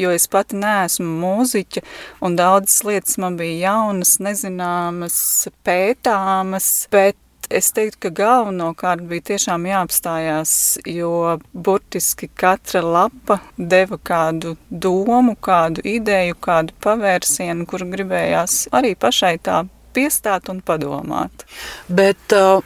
jo 0.00 0.12
es 0.14 0.26
pati 0.30 0.58
neesmu 0.58 1.08
mūziķa, 1.22 1.82
un 2.26 2.36
daudzas 2.38 2.82
lietas 2.86 3.18
man 3.22 3.38
bija 3.38 3.70
jaunas, 3.70 4.18
nezināmas, 4.22 5.18
pētāmas, 5.66 6.70
bet 6.92 7.18
es 7.50 7.72
teiktu, 7.74 7.98
ka 8.06 8.12
galvenokārt 8.20 9.02
bija 9.10 9.30
tiešām 9.32 9.66
jāapstājās, 9.66 10.52
jo 10.86 11.38
burtiski 11.50 12.30
katra 12.30 12.82
lapa 12.84 13.40
deva 13.58 13.98
kādu 13.98 14.54
domu, 14.70 15.34
kādu 15.34 15.82
ideju, 15.86 16.38
kādu 16.42 16.76
pavērsienu, 16.82 17.66
kuru 17.70 17.90
gribējās 17.90 18.68
arī 18.74 18.94
pašai 18.98 19.36
tā 19.42 19.64
piestāt 19.96 20.50
un 20.52 20.60
padomāt. 20.64 21.46
Bet 21.88 22.34
uh, 22.36 22.60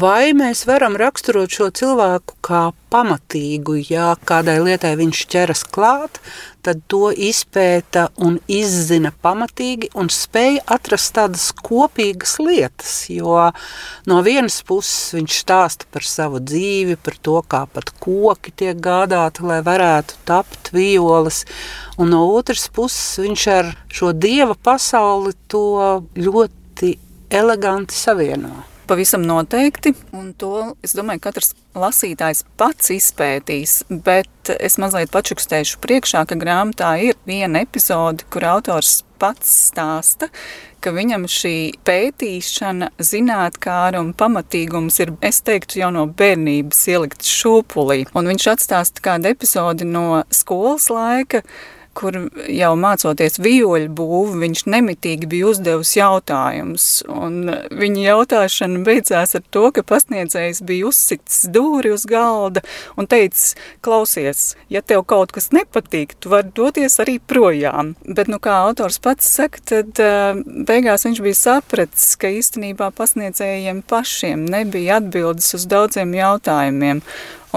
vai 0.00 0.32
mēs 0.36 0.64
varam 0.68 0.98
raksturot 1.00 1.52
šo 1.52 1.70
cilvēku 1.74 2.38
kā 2.44 2.68
pamatīgu, 2.92 3.78
ja 3.90 4.12
kādai 4.28 4.58
lietai 4.64 4.94
viņš 4.98 5.24
ķeras 5.32 5.64
klāt, 5.68 6.20
tad 6.64 6.80
to 6.90 7.08
izpēta 7.12 8.08
un 8.24 8.38
izzina 8.50 9.12
pamatīgi 9.24 9.90
un 9.98 10.10
spēj 10.12 10.58
atrast 10.66 11.14
tādas 11.16 11.48
kopīgas 11.56 12.36
lietas, 12.42 12.94
jo 13.12 13.48
no 14.10 14.20
vienas 14.26 14.60
puses 14.68 15.14
viņš 15.16 15.40
stāsta 15.44 15.88
par 15.92 16.06
savu 16.06 16.42
dzīvi, 16.44 16.98
par 17.00 17.18
to, 17.22 17.38
kā 17.46 17.64
pat 17.72 17.92
koki 18.02 18.54
tiek 18.62 18.80
gādāti, 18.84 19.44
lai 19.48 19.60
varētu 19.66 20.20
tapt 20.28 20.72
violas, 20.76 21.44
un 21.98 22.12
no 22.14 22.24
otras 22.34 22.68
puses 22.72 23.20
viņš 23.22 23.46
ar 23.54 23.74
šo 23.92 24.12
dieva 24.12 24.56
pasauli 24.56 25.36
to 25.48 25.68
ļoti 26.16 26.96
eleganti 27.30 27.96
savieno. 27.96 28.77
Pavisam 28.88 29.20
noteikti, 29.28 29.90
un 30.16 30.30
to 30.32 30.70
es 30.80 30.94
domāju, 30.96 31.20
katrs 31.26 31.50
lasītājs 31.76 32.40
pats 32.56 32.88
izpētīs, 32.94 33.82
bet 33.90 34.52
es 34.54 34.78
mazliet 34.80 35.12
pačukstēšu 35.12 35.76
priekšā, 35.84 36.22
ka 36.24 36.38
grāmatā 36.40 36.94
ir 37.04 37.18
viena 37.28 37.60
epizode, 37.66 38.24
kur 38.32 38.46
autors 38.48 39.02
pats 39.20 39.50
stāsta, 39.68 40.30
ka 40.80 40.94
viņam 40.96 41.26
šī 41.28 41.54
pētīšana, 41.84 42.88
zinātnākāra 42.96 44.00
un 44.00 44.14
pamatīgums 44.16 45.02
ir, 45.04 45.12
es 45.20 45.42
teiktu, 45.44 45.82
jau 45.82 45.92
no 45.92 46.06
bērnības 46.08 46.80
ielikts 46.88 47.28
šūpulī. 47.42 48.06
Un 48.16 48.32
viņš 48.32 48.52
atstāsta 48.54 49.04
kādu 49.04 49.34
epizodi 49.34 49.84
no 49.84 50.22
skolas 50.32 50.88
laika, 50.88 51.44
kur 51.98 52.16
jau 52.46 52.70
mācoties 52.78 53.40
vioļu 53.42 53.90
būvu, 53.98 54.38
viņš 54.42 54.64
nemitīgi 54.70 55.28
bija 55.30 55.48
uzdevis 55.50 55.94
jautājumus. 55.98 56.86
Viņa 57.08 58.04
jautāšana 58.04 58.82
beidzās 58.86 59.34
ar 59.38 59.44
to, 59.54 59.64
ka 59.74 59.84
pasniedzējs 59.86 60.62
bija 60.68 60.88
uzsits 60.92 61.42
dūri 61.54 61.92
uz 61.94 62.06
galda 62.08 62.62
un 62.98 63.08
teicis, 63.10 63.56
klausies, 63.84 64.52
ja 64.72 64.82
tev 64.82 65.04
kaut 65.10 65.34
kas 65.34 65.50
nepatīk, 65.54 66.14
tu 66.20 66.32
vari 66.32 66.52
doties 66.54 66.98
arī 67.02 67.18
projām. 67.18 67.94
Bet, 68.06 68.30
nu, 68.30 68.38
kā 68.42 68.60
autors 68.68 69.00
pats 69.02 69.28
saka, 69.38 69.62
tad 69.72 70.02
uh, 70.02 70.38
beigās 70.68 71.06
viņš 71.08 71.22
bija 71.24 71.40
sapratis, 71.40 72.12
ka 72.20 72.30
īstenībā 72.38 72.92
pasniedzējiem 72.98 73.82
pašiem 73.88 74.46
nebija 74.48 75.02
atbildes 75.02 75.50
uz 75.58 75.66
daudziem 75.70 76.14
jautājumiem. 76.18 77.02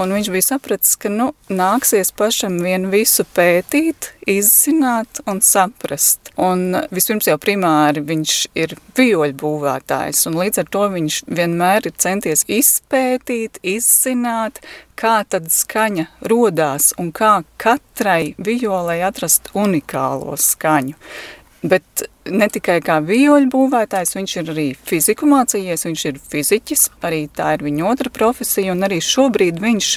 Un 0.00 0.12
viņš 0.14 0.28
bija 0.32 0.44
sapratis, 0.46 0.94
ka 0.96 1.10
nu, 1.12 1.32
nāksies 1.52 2.14
pašam 2.16 2.56
vien 2.64 2.86
visu 2.92 3.26
pētīt, 3.36 4.08
izzināt 4.28 5.20
un 5.28 5.42
saprast. 5.44 6.30
Un 6.40 6.78
vispirms 6.94 7.28
jau 7.28 7.36
primāri 7.40 8.00
viņš 8.08 8.36
ir 8.56 8.72
vioļu 8.96 9.36
būvētājs, 9.42 10.24
un 10.30 10.38
līdz 10.40 10.62
ar 10.62 10.70
to 10.72 10.86
viņš 10.94 11.18
vienmēr 11.28 11.90
ir 11.90 11.96
centies 12.00 12.46
izpētīt, 12.48 13.60
izzināt, 13.60 14.62
kā 14.96 15.18
tad 15.28 15.52
skaņa 15.52 16.08
rodās 16.32 16.94
un 16.96 17.12
kā 17.12 17.42
katrai 17.60 18.32
violai 18.40 19.02
atrast 19.04 19.52
unikālo 19.52 20.40
skaņu. 20.40 20.96
Bet 21.62 22.04
ne 22.26 22.48
tikai 22.50 22.80
kā 22.82 22.98
vioļu 23.06 23.46
būvētājs, 23.52 24.16
viņš 24.18 24.36
ir 24.40 24.52
arī 24.54 24.68
fiziku 24.74 25.28
mācījies, 25.30 25.86
viņš 25.86 26.04
ir 26.10 26.20
fiziķis, 26.32 26.86
arī 27.06 27.26
tā 27.30 27.52
ir 27.56 27.66
viņa 27.68 27.90
otra 27.90 28.10
profesija, 28.10 28.74
un 28.74 28.82
arī 28.88 28.98
šobrīd 29.04 29.60
viņš 29.62 29.90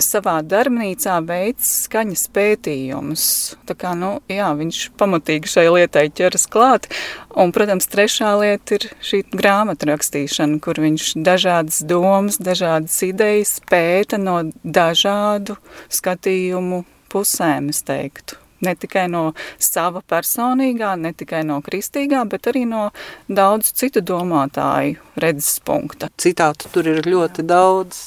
savā 0.00 0.38
darbnīcā 0.46 1.18
veids 1.28 1.70
skaņas 1.86 2.26
pētījumus. 2.34 3.24
Tā 3.68 3.76
kā, 3.78 3.92
nu, 3.98 4.12
jā, 4.32 4.48
viņš 4.56 4.82
pamatīgi 5.00 5.52
šai 5.52 5.66
lietai 5.68 6.06
ķeras 6.16 6.46
klāt, 6.52 6.88
un, 7.36 7.52
protams, 7.56 7.88
trešā 7.92 8.32
lieta 8.40 8.78
ir 8.78 8.88
šī 9.04 9.22
grāmatu 9.32 9.90
rakstīšana, 9.92 10.60
kur 10.64 10.80
viņš 10.82 11.14
dažādas 11.20 11.82
domas, 11.88 12.40
dažādas 12.40 12.96
idejas 13.06 13.58
pēta 13.70 14.20
no 14.20 14.42
dažādu 14.64 15.58
skatījumu 15.92 16.84
pusēm, 17.12 17.72
es 17.74 17.84
teiktu 17.84 18.39
ne 18.64 18.74
tikai 18.76 19.06
no 19.12 19.22
sava 19.58 20.02
personīgā, 20.06 20.94
ne 21.00 21.12
tikai 21.16 21.42
no 21.48 21.60
kristīgā, 21.64 22.22
bet 22.30 22.50
arī 22.50 22.64
no 22.68 22.88
daudz 23.28 23.72
citu 23.76 24.02
domātāju 24.04 24.98
redzes 25.20 25.60
punkta. 25.64 26.10
Citātu 26.20 26.70
tur 26.74 26.88
ir 26.90 27.02
ļoti 27.08 27.44
daudz, 27.48 28.00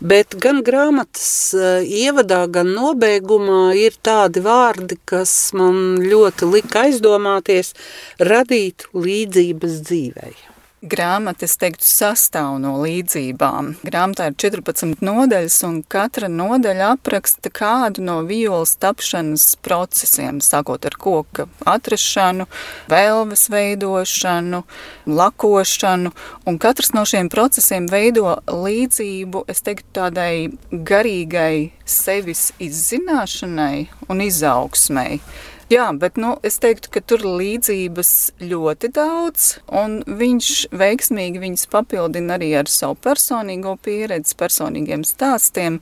bet 0.00 0.38
gan 0.42 0.62
grāmatas 0.66 1.30
eh, 1.54 1.86
ievadā, 2.06 2.44
gan 2.50 2.72
nobeigumā 2.74 3.76
ir 3.78 3.96
tādi 4.02 4.42
vārdi, 4.44 4.98
kas 5.04 5.36
man 5.56 6.02
ļoti 6.02 6.50
lika 6.56 6.86
aizdomāties, 6.86 7.74
radīt 8.22 8.88
līdzības 8.94 9.80
dzīvei. 9.86 10.55
Grāmata, 10.84 11.46
es 11.48 11.54
teiktu, 11.56 11.86
sastāv 11.88 12.58
no 12.60 12.74
līdzībām. 12.82 13.70
Grāmatā 13.80 14.26
ir 14.28 14.34
14 14.36 15.00
nodaļas, 15.00 15.56
un 15.64 15.78
katra 15.80 16.28
nodaļa 16.28 16.90
apraksta 16.98 17.48
kādu 17.48 18.04
no 18.04 18.18
violas 18.28 18.74
tapšanas 18.76 19.54
procesiem, 19.64 20.42
sākot 20.44 20.84
ar 20.84 20.98
koka 21.00 21.48
atrašanu, 21.64 22.44
vēlves 22.92 23.46
veidošanu, 23.56 24.62
lakošanu, 25.08 26.12
un 26.44 26.60
katrs 26.60 26.92
no 26.92 27.06
šiem 27.08 27.32
procesiem 27.32 27.88
veido 27.88 28.36
līdzību, 28.44 29.46
es 29.48 29.64
teiktu, 29.64 29.88
tādai 29.96 30.52
garīgai 30.70 31.72
sevis 31.88 32.50
izzināšanai 32.60 33.86
un 34.12 34.26
izaugsmai. 34.28 35.22
Jā, 35.66 35.88
bet 35.98 36.14
nu, 36.14 36.36
es 36.46 36.60
teiktu, 36.62 36.92
ka 36.94 37.00
tur 37.02 37.24
līdzības 37.26 38.10
ļoti 38.38 38.86
daudz, 38.94 39.46
un 39.74 39.96
viņš 40.06 40.50
veiksmīgi 40.70 41.40
viņas 41.42 41.66
papildina 41.72 42.36
arī 42.36 42.52
ar 42.60 42.70
savu 42.70 42.94
personīgo 43.02 43.72
pieredzi, 43.82 44.36
personīgiem 44.38 45.02
stāstiem, 45.02 45.80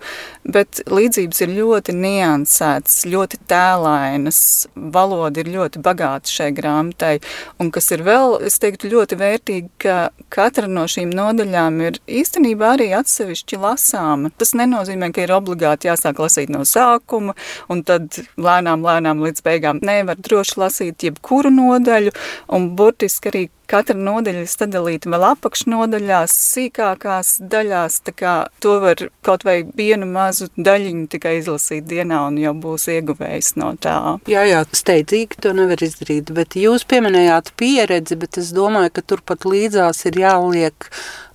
bet 0.49 0.81
līdzības 0.89 1.43
ir 1.45 1.53
ļoti 1.59 1.97
niansētas, 1.99 3.03
ļoti 3.13 3.43
tēlainas, 3.53 4.39
valoda 4.73 5.45
ir 5.45 5.51
ļoti 5.53 5.85
bagāta 5.85 6.33
šai 6.33 6.49
grāmatai, 6.57 7.19
un 7.61 7.69
kas 7.69 7.93
ir 7.93 8.07
vēl, 8.09 8.39
es 8.49 8.57
teiktu, 8.65 8.89
ļoti 8.95 9.21
vērtīgi, 9.21 9.71
ka 9.85 9.99
katra 10.33 10.65
no 10.65 10.87
šīm 10.89 11.13
nodaļām 11.13 11.79
ir 11.91 12.01
īstenībā 12.09 12.73
arī 12.79 12.89
atsevišķi 13.03 13.61
lasāma. 13.61 14.33
Tas 14.41 14.57
nenozīmē, 14.57 15.13
ka 15.13 15.29
ir 15.29 15.37
obligāti 15.37 15.93
jāsāk 15.93 16.25
lasīt 16.25 16.49
no 16.57 16.65
sākuma, 16.65 17.37
un 17.69 17.85
tad 17.85 18.23
lēnām, 18.41 18.81
lēnām 18.89 19.21
līdz 19.29 19.45
beigām 19.45 19.74
nevar 19.83 20.21
droši 20.21 20.61
lasīt 20.61 21.09
jebkuru 21.09 21.53
nodaļu, 21.55 22.15
un 22.55 22.73
burtiski 22.79 23.31
arī 23.33 23.45
katra 23.71 23.97
nodaļa 23.97 24.45
ir 24.45 24.51
sadalīta 24.51 25.11
vēl 25.13 25.25
apakšnodaļās, 25.31 26.35
sīkākās 26.53 27.35
daļās, 27.53 27.99
tā 28.07 28.15
kā 28.17 28.35
to 28.63 28.77
var 28.83 29.07
kaut 29.27 29.47
vai 29.47 29.57
vienu 29.77 30.09
mazu 30.11 30.51
daļiņu 30.57 31.07
tikai 31.15 31.39
izlasīt 31.41 31.87
dienā 31.89 32.21
un 32.29 32.39
jau 32.43 32.55
būs 32.65 32.87
ieguvējis 32.95 33.55
no 33.61 33.73
tā. 33.81 33.97
Jā, 34.31 34.45
jā, 34.49 34.63
steidzīgi 34.69 35.41
to 35.45 35.55
nevar 35.57 35.83
izdarīt, 35.85 36.33
bet 36.37 36.59
jūs 36.61 36.87
pieminējāt 36.91 37.55
pieredzi, 37.61 38.19
bet 38.21 38.41
es 38.43 38.53
domāju, 38.57 38.93
ka 38.95 39.07
turpat 39.15 39.49
līdzās 39.49 40.05
ir 40.11 40.21
jāliek 40.25 40.91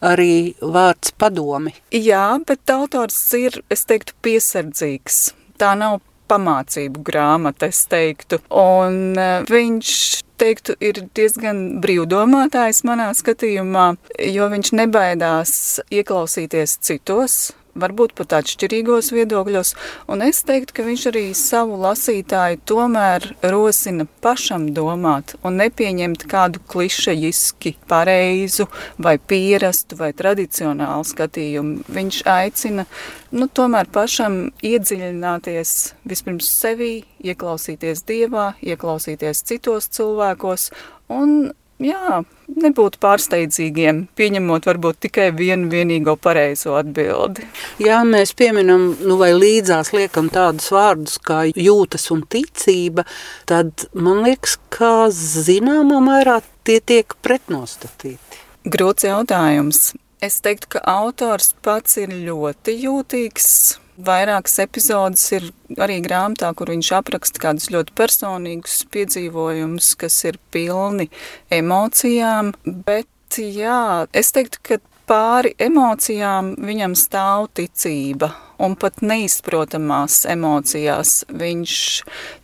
arī 0.06 0.54
vārds 0.62 1.16
padomi. 1.20 1.74
Jā, 1.96 2.28
bet 2.48 2.72
autors 2.74 3.20
ir, 3.38 3.62
es 3.74 3.86
teiktu, 3.90 4.16
piesardzīgs. 4.24 5.34
Tā 5.60 5.74
nav 5.76 6.00
pamācību 6.30 7.04
grāmata, 7.06 7.70
es 7.70 7.84
teiktu. 7.90 8.42
Un 8.54 9.18
uh, 9.18 9.46
viņš 9.50 9.94
teiktu, 10.40 10.76
ir 10.80 11.04
diezgan 11.18 11.80
brīvdomātājs 11.84 12.84
manā 12.88 13.10
skatījumā, 13.18 13.92
jo 14.32 14.50
viņš 14.54 14.74
nebaidās 14.80 15.54
ieklausīties 15.92 16.78
citos 16.86 17.40
varbūt 17.82 18.14
pat 18.18 18.36
atšķirīgos 18.40 19.12
viedokļos, 19.16 19.74
un 20.12 20.24
es 20.26 20.42
teiktu, 20.48 20.76
ka 20.78 20.86
viņš 20.88 21.06
arī 21.12 21.24
savu 21.38 21.80
lasītāju 21.82 22.62
tomēr 22.70 23.28
rosina 23.54 24.08
pašam 24.24 24.70
domāt 24.76 25.36
un 25.44 25.60
nepieņemt 25.62 26.26
kādu 26.30 26.62
klišejiski 26.72 27.76
pareizu 27.90 28.70
vai 29.02 29.18
pierastu 29.18 30.00
vai 30.00 30.12
tradicionālu 30.14 31.08
skatījumu. 31.08 31.86
Viņš 31.90 32.24
aicina, 32.30 32.86
nu, 33.32 33.48
tomēr 33.48 33.90
pašam 33.94 34.42
iedziļināties 34.66 35.76
vispirms 36.10 36.52
sevī, 36.60 36.94
ieklausīties 37.24 38.06
Dievā, 38.10 38.54
ieklausīties 38.64 39.44
citos 39.50 39.90
cilvēkos 39.96 40.70
un 41.14 41.52
jā, 41.84 42.24
nebūtu 42.58 43.00
pārsteidzīgiem, 43.04 44.04
pieņemot 44.18 44.68
varbūt 44.70 45.02
tikai 45.06 45.30
vienu 45.36 45.70
vienīgo 45.72 46.16
pareizo 46.20 46.76
atbildi. 46.80 47.46
Jā, 47.84 48.02
mēs 48.08 48.34
pieminam, 48.38 48.92
nu 49.06 49.18
vai 49.22 49.32
līdzās 49.36 49.94
liekam 49.96 50.32
tādus 50.34 50.72
vārdus 50.74 51.20
kā 51.24 51.44
jūtas 51.50 52.10
un 52.16 52.24
ticība, 52.30 53.06
tad 53.50 53.88
man 53.94 54.24
liekas, 54.28 54.58
ka 54.74 55.10
zināmā 55.16 56.02
mērā 56.06 56.40
tie 56.68 56.80
tiek 56.82 57.18
pretnostatīti. 57.26 58.46
Grūts 58.70 59.08
jautājums. 59.08 59.94
Es 60.20 60.42
teiktu, 60.44 60.76
ka 60.76 60.82
autors 60.98 61.54
pats 61.64 61.96
ir 62.02 62.12
ļoti 62.12 62.76
jūtīgs 62.84 63.80
Vairākas 64.00 64.54
epizodes 64.64 65.26
ir 65.36 65.50
arī 65.82 65.98
grāmatā, 66.06 66.54
kur 66.56 66.72
viņš 66.72 66.92
apraksta 67.02 67.42
kādus 67.44 67.68
ļoti 67.74 67.96
personīgus 68.00 68.86
piedzīvojumus, 68.94 69.92
kas 70.00 70.22
ir 70.30 70.40
pilni 70.54 71.10
emocijām. 71.52 72.54
Bet 72.64 73.40
jā, 73.44 74.06
es 74.16 74.32
teiktu, 74.36 74.62
ka 74.64 74.80
pāri 75.10 75.52
emocijām 75.60 76.54
viņam 76.64 76.96
stāv 76.96 77.50
ticība. 77.60 78.32
Un 78.60 78.76
pat 78.80 79.04
neizprotamās 79.04 80.22
emocijās 80.28 81.22
viņš 81.32 81.76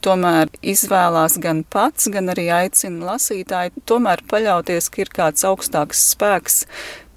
tomēr 0.03 0.51
izvēlās 0.75 1.39
gan 1.43 1.63
pats, 1.67 2.07
gan 2.12 2.31
arī 2.35 2.50
aicina 2.55 3.13
lasītāju 3.13 3.88
tomēr 3.88 4.24
paļauties, 4.31 4.91
ka 4.91 5.03
ir 5.03 5.12
kāds 5.24 5.47
augstāks 5.47 6.07
spēks, 6.12 6.63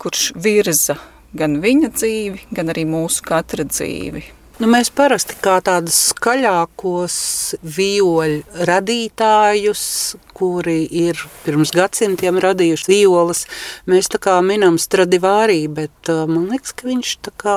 kurš 0.03 0.33
virza 0.39 0.99
gan 1.37 1.59
viņa 1.65 1.93
dzīvi, 1.95 2.49
gan 2.55 2.73
arī 2.73 2.87
mūsu 2.89 3.25
katra 3.27 3.67
dzīvi. 3.69 4.25
Nu, 4.59 4.67
mēs 4.67 4.89
parasti 4.91 5.37
kā 5.39 5.61
tādus 5.63 5.99
skaļākos 6.11 7.19
vijoļu 7.63 8.65
radītājus, 8.67 9.83
kuri 10.39 10.85
ir 10.87 11.19
pirms 11.43 11.73
gadsimtiem 11.75 12.39
radījuši 12.43 12.91
violas, 12.93 13.45
mēs 13.91 14.11
tā 14.13 14.21
kā 14.23 14.37
minam 14.45 14.79
Stradivārī, 14.79 15.61
bet 15.73 16.13
uh, 16.13 16.25
man 16.31 16.47
liekas, 16.53 16.75
ka 16.79 16.89
viņš 16.89 17.15
tā 17.27 17.35
kā 17.43 17.57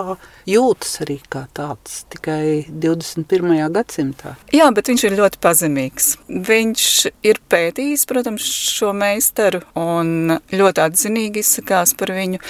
jūtas 0.49 0.97
arī 1.05 1.19
kā 1.31 1.45
tāds 1.57 2.01
tikai 2.11 2.65
21. 2.67 3.53
gadsimtā. 3.75 4.35
Jā, 4.55 4.69
bet 4.73 4.89
viņš 4.89 5.05
ir 5.07 5.17
ļoti 5.19 5.41
pazemīgs. 5.43 6.11
Viņš 6.51 6.87
ir 7.27 7.41
pētījis, 7.51 8.07
protams, 8.09 8.47
šo 8.75 8.91
meistaru 8.97 9.61
un 9.77 10.37
ļoti 10.51 10.85
atzinīgi 10.85 11.45
izsakās 11.45 11.93
par 11.99 12.13
viņu, 12.15 12.41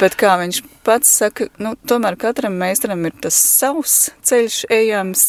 bet 0.00 0.16
kā 0.20 0.36
viņš 0.40 0.62
pats 0.86 1.10
saka, 1.20 1.50
nu, 1.62 1.74
tomēr 1.88 2.18
katram 2.20 2.56
meistaram 2.60 3.02
ir 3.08 3.16
tas 3.22 3.36
savs 3.36 4.10
ceļš 4.26 4.64
ejams, 4.72 5.24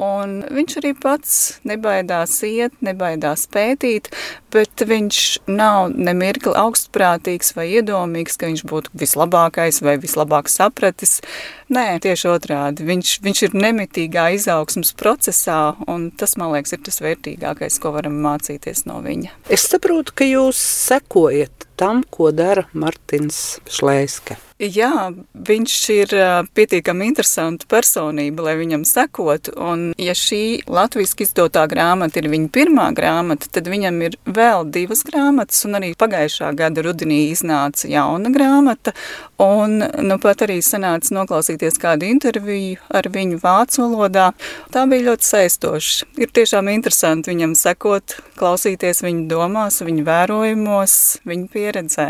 Un 0.00 0.38
viņš 0.48 0.76
arī 0.80 0.94
pats 0.96 1.34
nebaidās 1.68 2.38
iet, 2.48 2.76
nebaidās 2.84 3.44
pētīt, 3.52 4.08
bet 4.52 4.84
viņš 4.86 5.20
nav 5.50 5.92
nemirkli 5.94 6.54
augstprātīgs 6.58 7.54
vai 7.56 7.68
iedomīgs, 7.78 8.38
ka 8.40 8.50
viņš 8.50 8.64
būtu 8.70 8.92
vislabākais 9.00 9.80
vai 9.84 9.96
vislabāk 10.02 10.50
sapratis. 10.52 11.18
Nē, 11.70 12.00
tieši 12.02 12.28
otrādi. 12.32 12.86
Viņš, 12.88 13.14
viņš 13.24 13.42
ir 13.46 13.56
nemitīgā 13.66 14.30
izaugsmas 14.36 14.92
procesā, 14.98 15.60
un 15.90 16.10
tas, 16.10 16.36
man 16.40 16.54
liekas, 16.56 16.74
ir 16.74 16.84
tas 16.86 17.00
vērtīgākais, 17.04 17.78
ko 17.82 17.94
varam 17.94 18.18
mācīties 18.24 18.86
no 18.90 19.00
viņa. 19.04 19.36
Es 19.52 19.68
saprotu, 19.70 20.16
ka 20.18 20.26
jūs 20.26 20.58
sekojat 20.58 21.70
tam, 21.80 22.02
ko 22.10 22.28
dara 22.36 22.66
Martins 22.76 23.58
Šlēske. 23.70 24.36
Jā, 24.60 25.08
viņš 25.32 25.74
ir 25.94 26.10
pietiekami 26.52 27.06
interesanta 27.08 27.64
personība, 27.70 28.44
lai 28.50 28.58
viņam 28.58 28.82
sekotu. 28.84 29.54
Un, 29.56 29.86
ja 29.96 30.12
šī 30.12 30.66
latviešu 30.68 31.24
izdotā 31.24 31.64
grāmata 31.70 32.20
ir 32.20 32.28
viņa 32.28 32.50
pirmā 32.52 32.90
grāmata, 32.96 33.48
tad 33.48 33.70
viņam 33.72 34.02
ir 34.04 34.18
vēl 34.40 34.66
divas 34.74 35.04
grāmatas, 35.06 35.62
un 35.68 35.78
arī 35.78 35.92
pagājušā 36.00 36.50
gada 36.58 36.84
rudenī 36.86 37.26
iznāca 37.30 37.90
jauna 37.90 38.32
grāmata. 38.34 38.94
Un 39.40 39.78
nu 39.80 40.18
pat 40.20 40.42
arī 40.44 40.58
sanāca 40.64 41.14
noklausīties 41.16 41.78
kādu 41.80 42.08
interviju 42.10 42.80
ar 42.92 43.08
viņu 43.08 43.38
vācu 43.40 43.86
valodā. 43.86 44.26
Tā 44.74 44.84
bija 44.90 45.10
ļoti 45.10 45.28
saistoša. 45.30 46.10
Ir 46.20 46.34
tiešām 46.36 46.68
interesanti 46.72 47.32
viņam 47.32 47.54
sekot, 47.56 48.18
klausīties 48.40 49.00
viņa 49.06 49.24
domās, 49.30 49.80
viņa 49.84 50.04
vērojumos, 50.10 50.98
viņa 51.28 51.48
pieredzē. 51.54 52.08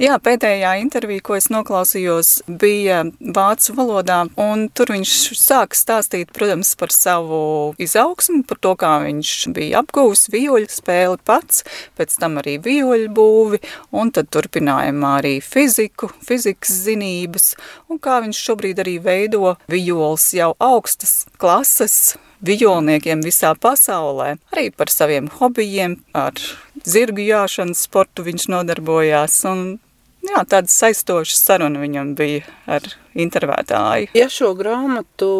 Jā, 0.00 0.16
pēdējā 0.22 0.78
intervija, 0.80 1.26
ko 1.26 1.36
es 1.36 1.50
noklausījos, 1.52 1.80
klausījos, 1.80 2.42
bija 2.46 3.04
vācu 3.20 3.74
valodā, 3.76 4.24
un 4.36 4.68
tur 4.68 4.92
viņš 4.92 5.12
sāka 5.38 5.76
stāstīt, 5.76 6.32
protams, 6.32 6.74
par 6.76 6.90
savu 6.92 7.74
izaugsmu, 7.78 8.44
par 8.48 8.58
to, 8.60 8.74
kā 8.76 9.00
viņš 9.04 9.52
bija 9.54 9.80
apgūvis 9.80 10.28
vioļu 10.30 10.68
spēli 10.68 11.18
pats, 11.24 11.64
pēc 11.98 12.16
tam 12.20 12.38
arī 12.42 12.56
vioļu 12.62 13.10
būvi, 13.16 13.60
un 13.96 14.12
tad 14.14 14.30
turpinājumā 14.34 15.12
arī 15.20 15.34
fiziku, 15.44 16.10
fizikas 16.26 16.72
zinības, 16.86 17.52
un 17.90 18.00
kā 18.02 18.20
viņš 18.24 18.42
šobrīd 18.48 18.82
arī 18.84 18.96
veido 19.04 19.56
viols 19.70 20.30
jau 20.36 20.54
augstas 20.58 21.24
klases 21.40 22.16
vijolniekiem 22.40 23.20
visā 23.24 23.52
pasaulē, 23.58 24.34
arī 24.54 24.70
par 24.72 24.92
saviem 24.92 25.28
hobijiem, 25.40 25.98
ar 26.16 26.36
zirgu 26.88 27.26
jāšanas 27.26 27.84
sportu 27.86 28.24
viņš 28.26 28.48
nodarbojās, 28.54 29.44
un 29.50 29.78
Jā, 30.20 30.42
tāda 30.44 30.68
saistoša 30.68 31.36
saruna 31.38 31.80
viņam 31.80 32.10
bija 32.12 32.42
ar 32.68 32.84
intervētāju. 33.16 34.10
Ja 34.12 34.26
šo 34.28 34.52
grāmatu, 34.58 35.30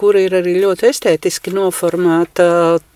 kur 0.00 0.16
ir 0.16 0.38
arī 0.40 0.56
ļoti 0.62 0.88
estētiski 0.88 1.52
noformēta, 1.52 2.46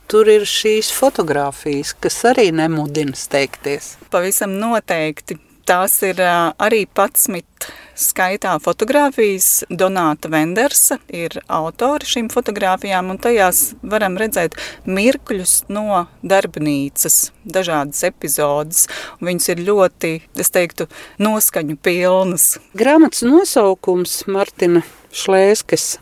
tur 0.09 0.31
ir 0.33 0.47
šīs 0.49 0.93
fotogrāfijas, 0.97 1.95
kas 2.01 2.23
arī 2.33 2.49
nemudina 2.57 3.17
steigties. 3.19 3.97
Pavisam 4.13 4.57
noteikti 4.61 5.39
Tās 5.69 5.99
ir 6.01 6.17
arī 6.25 6.87
11 6.97 7.67
skaitā 7.93 8.55
fotografijas. 8.65 9.67
Donāta 9.69 10.31
Vendersa 10.33 10.97
ir 11.13 11.37
autori 11.45 12.09
šīm 12.09 12.31
fotografijām, 12.33 13.11
un 13.13 13.21
tajās 13.21 13.75
varam 13.85 14.17
redzēt 14.17 14.57
mirkļus 14.89 15.67
no 15.69 16.07
darbnīcas, 16.25 17.21
dažādas 17.45 18.01
epizodes. 18.09 18.87
Viņas 19.21 19.53
ir 19.53 19.65
ļoti, 19.69 20.15
es 20.41 20.55
teiktu, 20.57 20.89
noskaņu 21.21 21.77
pilnas. 21.85 22.55
Grāmatas 22.73 23.27
nosaukums 23.29 24.23
Martina 24.25 24.87
Šlēskes 25.13 25.99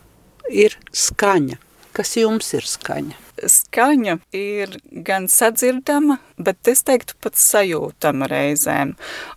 ir 0.47 0.79
skaņa. 0.95 1.59
Kas 1.91 2.15
jums 2.15 2.55
ir 2.55 2.63
skaņa? 2.63 3.26
Skaņa 3.43 4.17
ir 4.35 4.77
gan 5.05 5.27
sadzirdama, 5.31 6.19
bet 6.37 6.69
es 6.71 6.83
teiktu 6.87 7.17
pat 7.23 7.37
sajūtama 7.39 8.29
reizēm. 8.31 8.95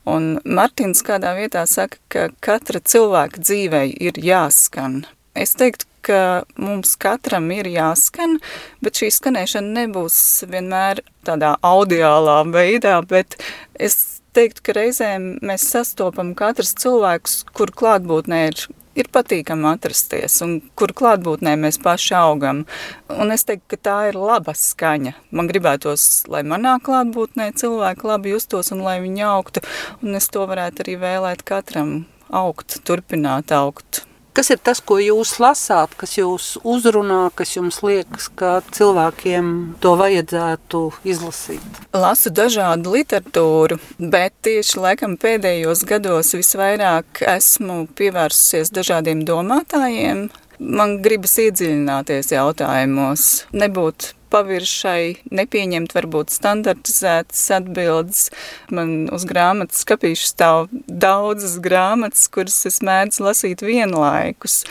Un 0.09 0.33
Martins 0.45 1.05
kādā 1.07 1.35
vietā 1.39 1.67
saka, 1.71 2.01
ka 2.09 2.29
katra 2.45 2.81
cilvēka 2.81 3.43
dzīvē 3.45 3.85
ir 4.01 4.21
jāskan. 4.25 5.05
Es 5.39 5.55
teiktu, 5.59 5.87
ka 6.03 6.45
mums 6.61 6.97
katram 7.01 7.51
ir 7.55 7.69
jāskan, 7.71 8.39
bet 8.81 9.01
šī 9.01 9.11
skanēšana 9.15 9.83
nebūs 9.83 10.17
vienmēr 10.51 11.05
tādā 11.29 11.55
audiālā 11.67 12.41
veidā, 12.51 12.97
bet 13.07 13.37
es 13.79 14.21
teiktu, 14.37 14.65
ka 14.65 14.77
reizēm 14.79 15.33
mēs 15.45 15.67
sastopam 15.73 16.33
katrs 16.39 16.73
cilvēks, 16.81 17.43
kur 17.57 17.73
klātbūtnē 17.77 18.43
ir 18.49 18.67
ir 18.99 19.11
patīkami 19.13 19.69
atrasties 19.71 20.41
un 20.45 20.57
kur 20.79 20.95
klātbūtnē 20.97 21.55
mēs 21.61 21.81
paši 21.83 22.15
augam. 22.19 22.65
Un 23.11 23.35
es 23.35 23.47
teiktu, 23.47 23.67
ka 23.75 23.81
tā 23.89 23.97
ir 24.11 24.19
laba 24.19 24.55
skaņa. 24.57 25.15
Man 25.31 25.51
gribētos, 25.51 26.27
lai 26.31 26.43
manā 26.47 26.77
klātbūtnē 26.85 27.51
cilvēki 27.61 28.11
labi 28.11 28.35
justos 28.35 28.73
un 28.75 28.85
lai 28.87 28.99
viņi 29.05 29.27
augtu, 29.31 29.65
un 30.03 30.19
es 30.19 30.31
to 30.33 30.47
varētu 30.51 30.87
arī 30.87 30.99
vēlēt 31.01 31.47
katram 31.47 32.05
augt, 32.31 32.81
turpināt 32.87 33.55
augt. 33.55 34.05
Kas 34.37 34.51
ir 34.55 34.61
tas, 34.63 34.79
ko 34.79 35.01
jūs 35.03 35.33
lasāt, 35.43 35.97
kas 35.99 36.15
jūs 36.15 36.53
uzrunā, 36.63 37.33
kas 37.35 37.57
jums 37.57 37.81
liekas, 37.83 38.29
ka 38.39 38.61
cilvēkiem 38.77 39.49
to 39.83 39.97
vajadzētu 39.99 40.83
izlasīt? 41.11 41.81
Lasu 41.97 42.31
dažādu 42.31 42.95
literatūru, 42.95 43.81
bet 43.99 44.37
tieši 44.47 44.85
laikam 44.85 45.19
pēdējos 45.21 45.83
gados 45.89 46.31
visvairāk 46.39 47.25
esmu 47.35 47.83
pievērsusies 47.99 48.71
dažādiem 48.77 49.27
domātājiem. 49.27 50.29
Man 50.61 50.99
gribas 51.03 51.35
iedziļināties 51.41 52.35
jautājumos, 52.37 53.29
nebūt 53.57 54.13
paviršai, 54.31 55.31
nepieņemt 55.35 55.95
varbūt 55.97 56.33
standartizētas 56.35 57.43
atbildes. 57.59 58.29
Man 58.73 59.09
uz 59.15 59.27
grāmatas 59.29 59.85
skapīšu 59.85 60.31
stāv 60.33 60.71
daudzas 60.87 61.59
grāmatas, 61.63 62.29
kuras 62.33 62.59
es 62.71 62.81
mēdzu 62.87 63.27
lasīt 63.27 63.65
vienlaikus. 63.67 64.63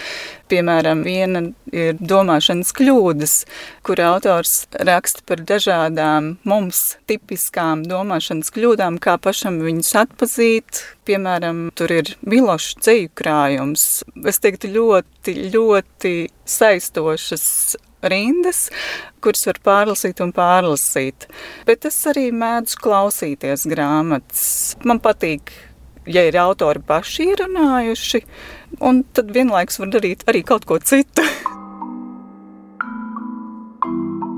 Piemēram, 0.49 1.03
viena 1.05 1.43
ir 1.69 1.97
domāšanas 2.01 2.71
kļūdas, 2.73 3.33
kur 3.85 3.99
autors 4.01 4.63
raksta 4.73 5.21
par 5.29 5.43
dažādām 5.45 6.31
mums 6.49 6.95
tipiskām 7.09 7.83
domāšanas 7.85 8.49
kļūdām, 8.55 8.97
kā 9.03 9.19
pašam 9.21 9.59
viņus 9.61 9.91
atpazīt. 10.01 10.81
Piemēram, 11.05 11.67
tur 11.77 11.93
ir 11.93 12.15
Miloša 12.25 12.81
ceļu 12.87 13.11
krājums. 13.17 13.85
Es 14.29 14.41
teiktu, 14.41 14.71
ļoti, 14.73 15.37
ļoti 15.53 16.15
saistošas 16.49 17.45
rindas, 18.03 18.67
kuras 19.23 19.45
var 19.49 19.59
pārlasīt 19.65 20.23
un 20.23 20.33
pārlasīt. 20.35 21.27
Bet 21.67 21.87
es 21.89 21.99
arī 22.09 22.29
mēdzu 22.35 22.79
klausīties 22.83 23.67
grāmatas. 23.71 24.47
Man 24.87 25.01
patīk, 25.03 25.51
ja 26.09 26.25
ir 26.27 26.39
autori 26.41 26.83
paši 26.85 27.31
ierunājuši, 27.33 28.25
un 28.79 29.03
tad 29.13 29.33
vienlaikus 29.35 29.81
var 29.83 29.95
darīt 29.99 30.27
arī 30.29 30.45
kaut 30.47 30.69
ko 30.69 30.79
citu. 30.79 31.27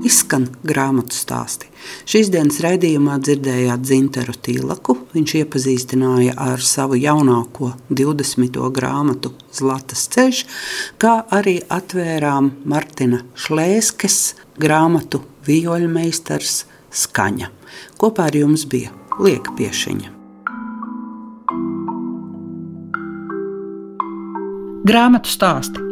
Izskan 0.02 0.48
grāmatu 0.66 1.14
stāsti. 1.14 1.68
Šīs 2.10 2.30
dienas 2.32 2.58
raidījumā 2.64 3.18
dzirdējāt 3.22 3.84
Zinteru 3.86 4.34
Tīlaku. 4.34 4.96
Viņš 5.14 5.34
iepazīstināja 5.42 6.34
ar 6.42 6.62
savu 6.66 6.98
jaunāko 6.98 7.72
20. 7.90 8.58
grāmatu 8.74 9.30
Zlatas 9.54 10.08
ceļš, 10.10 10.40
kā 11.02 11.20
arī 11.30 11.60
atvērām 11.70 12.50
Martina 12.66 13.22
Šlēskes 13.38 14.18
grāmatu 14.58 15.22
Vijoļmeistars 15.46 16.64
Skaņa. 17.02 17.52
Kopā 18.02 18.26
ar 18.32 18.40
jums 18.42 18.66
bija 18.66 18.90
Lieka 19.22 19.54
Piešiņa. 19.58 20.18
Grāmatu 24.82 25.30
stāsti 25.30 25.91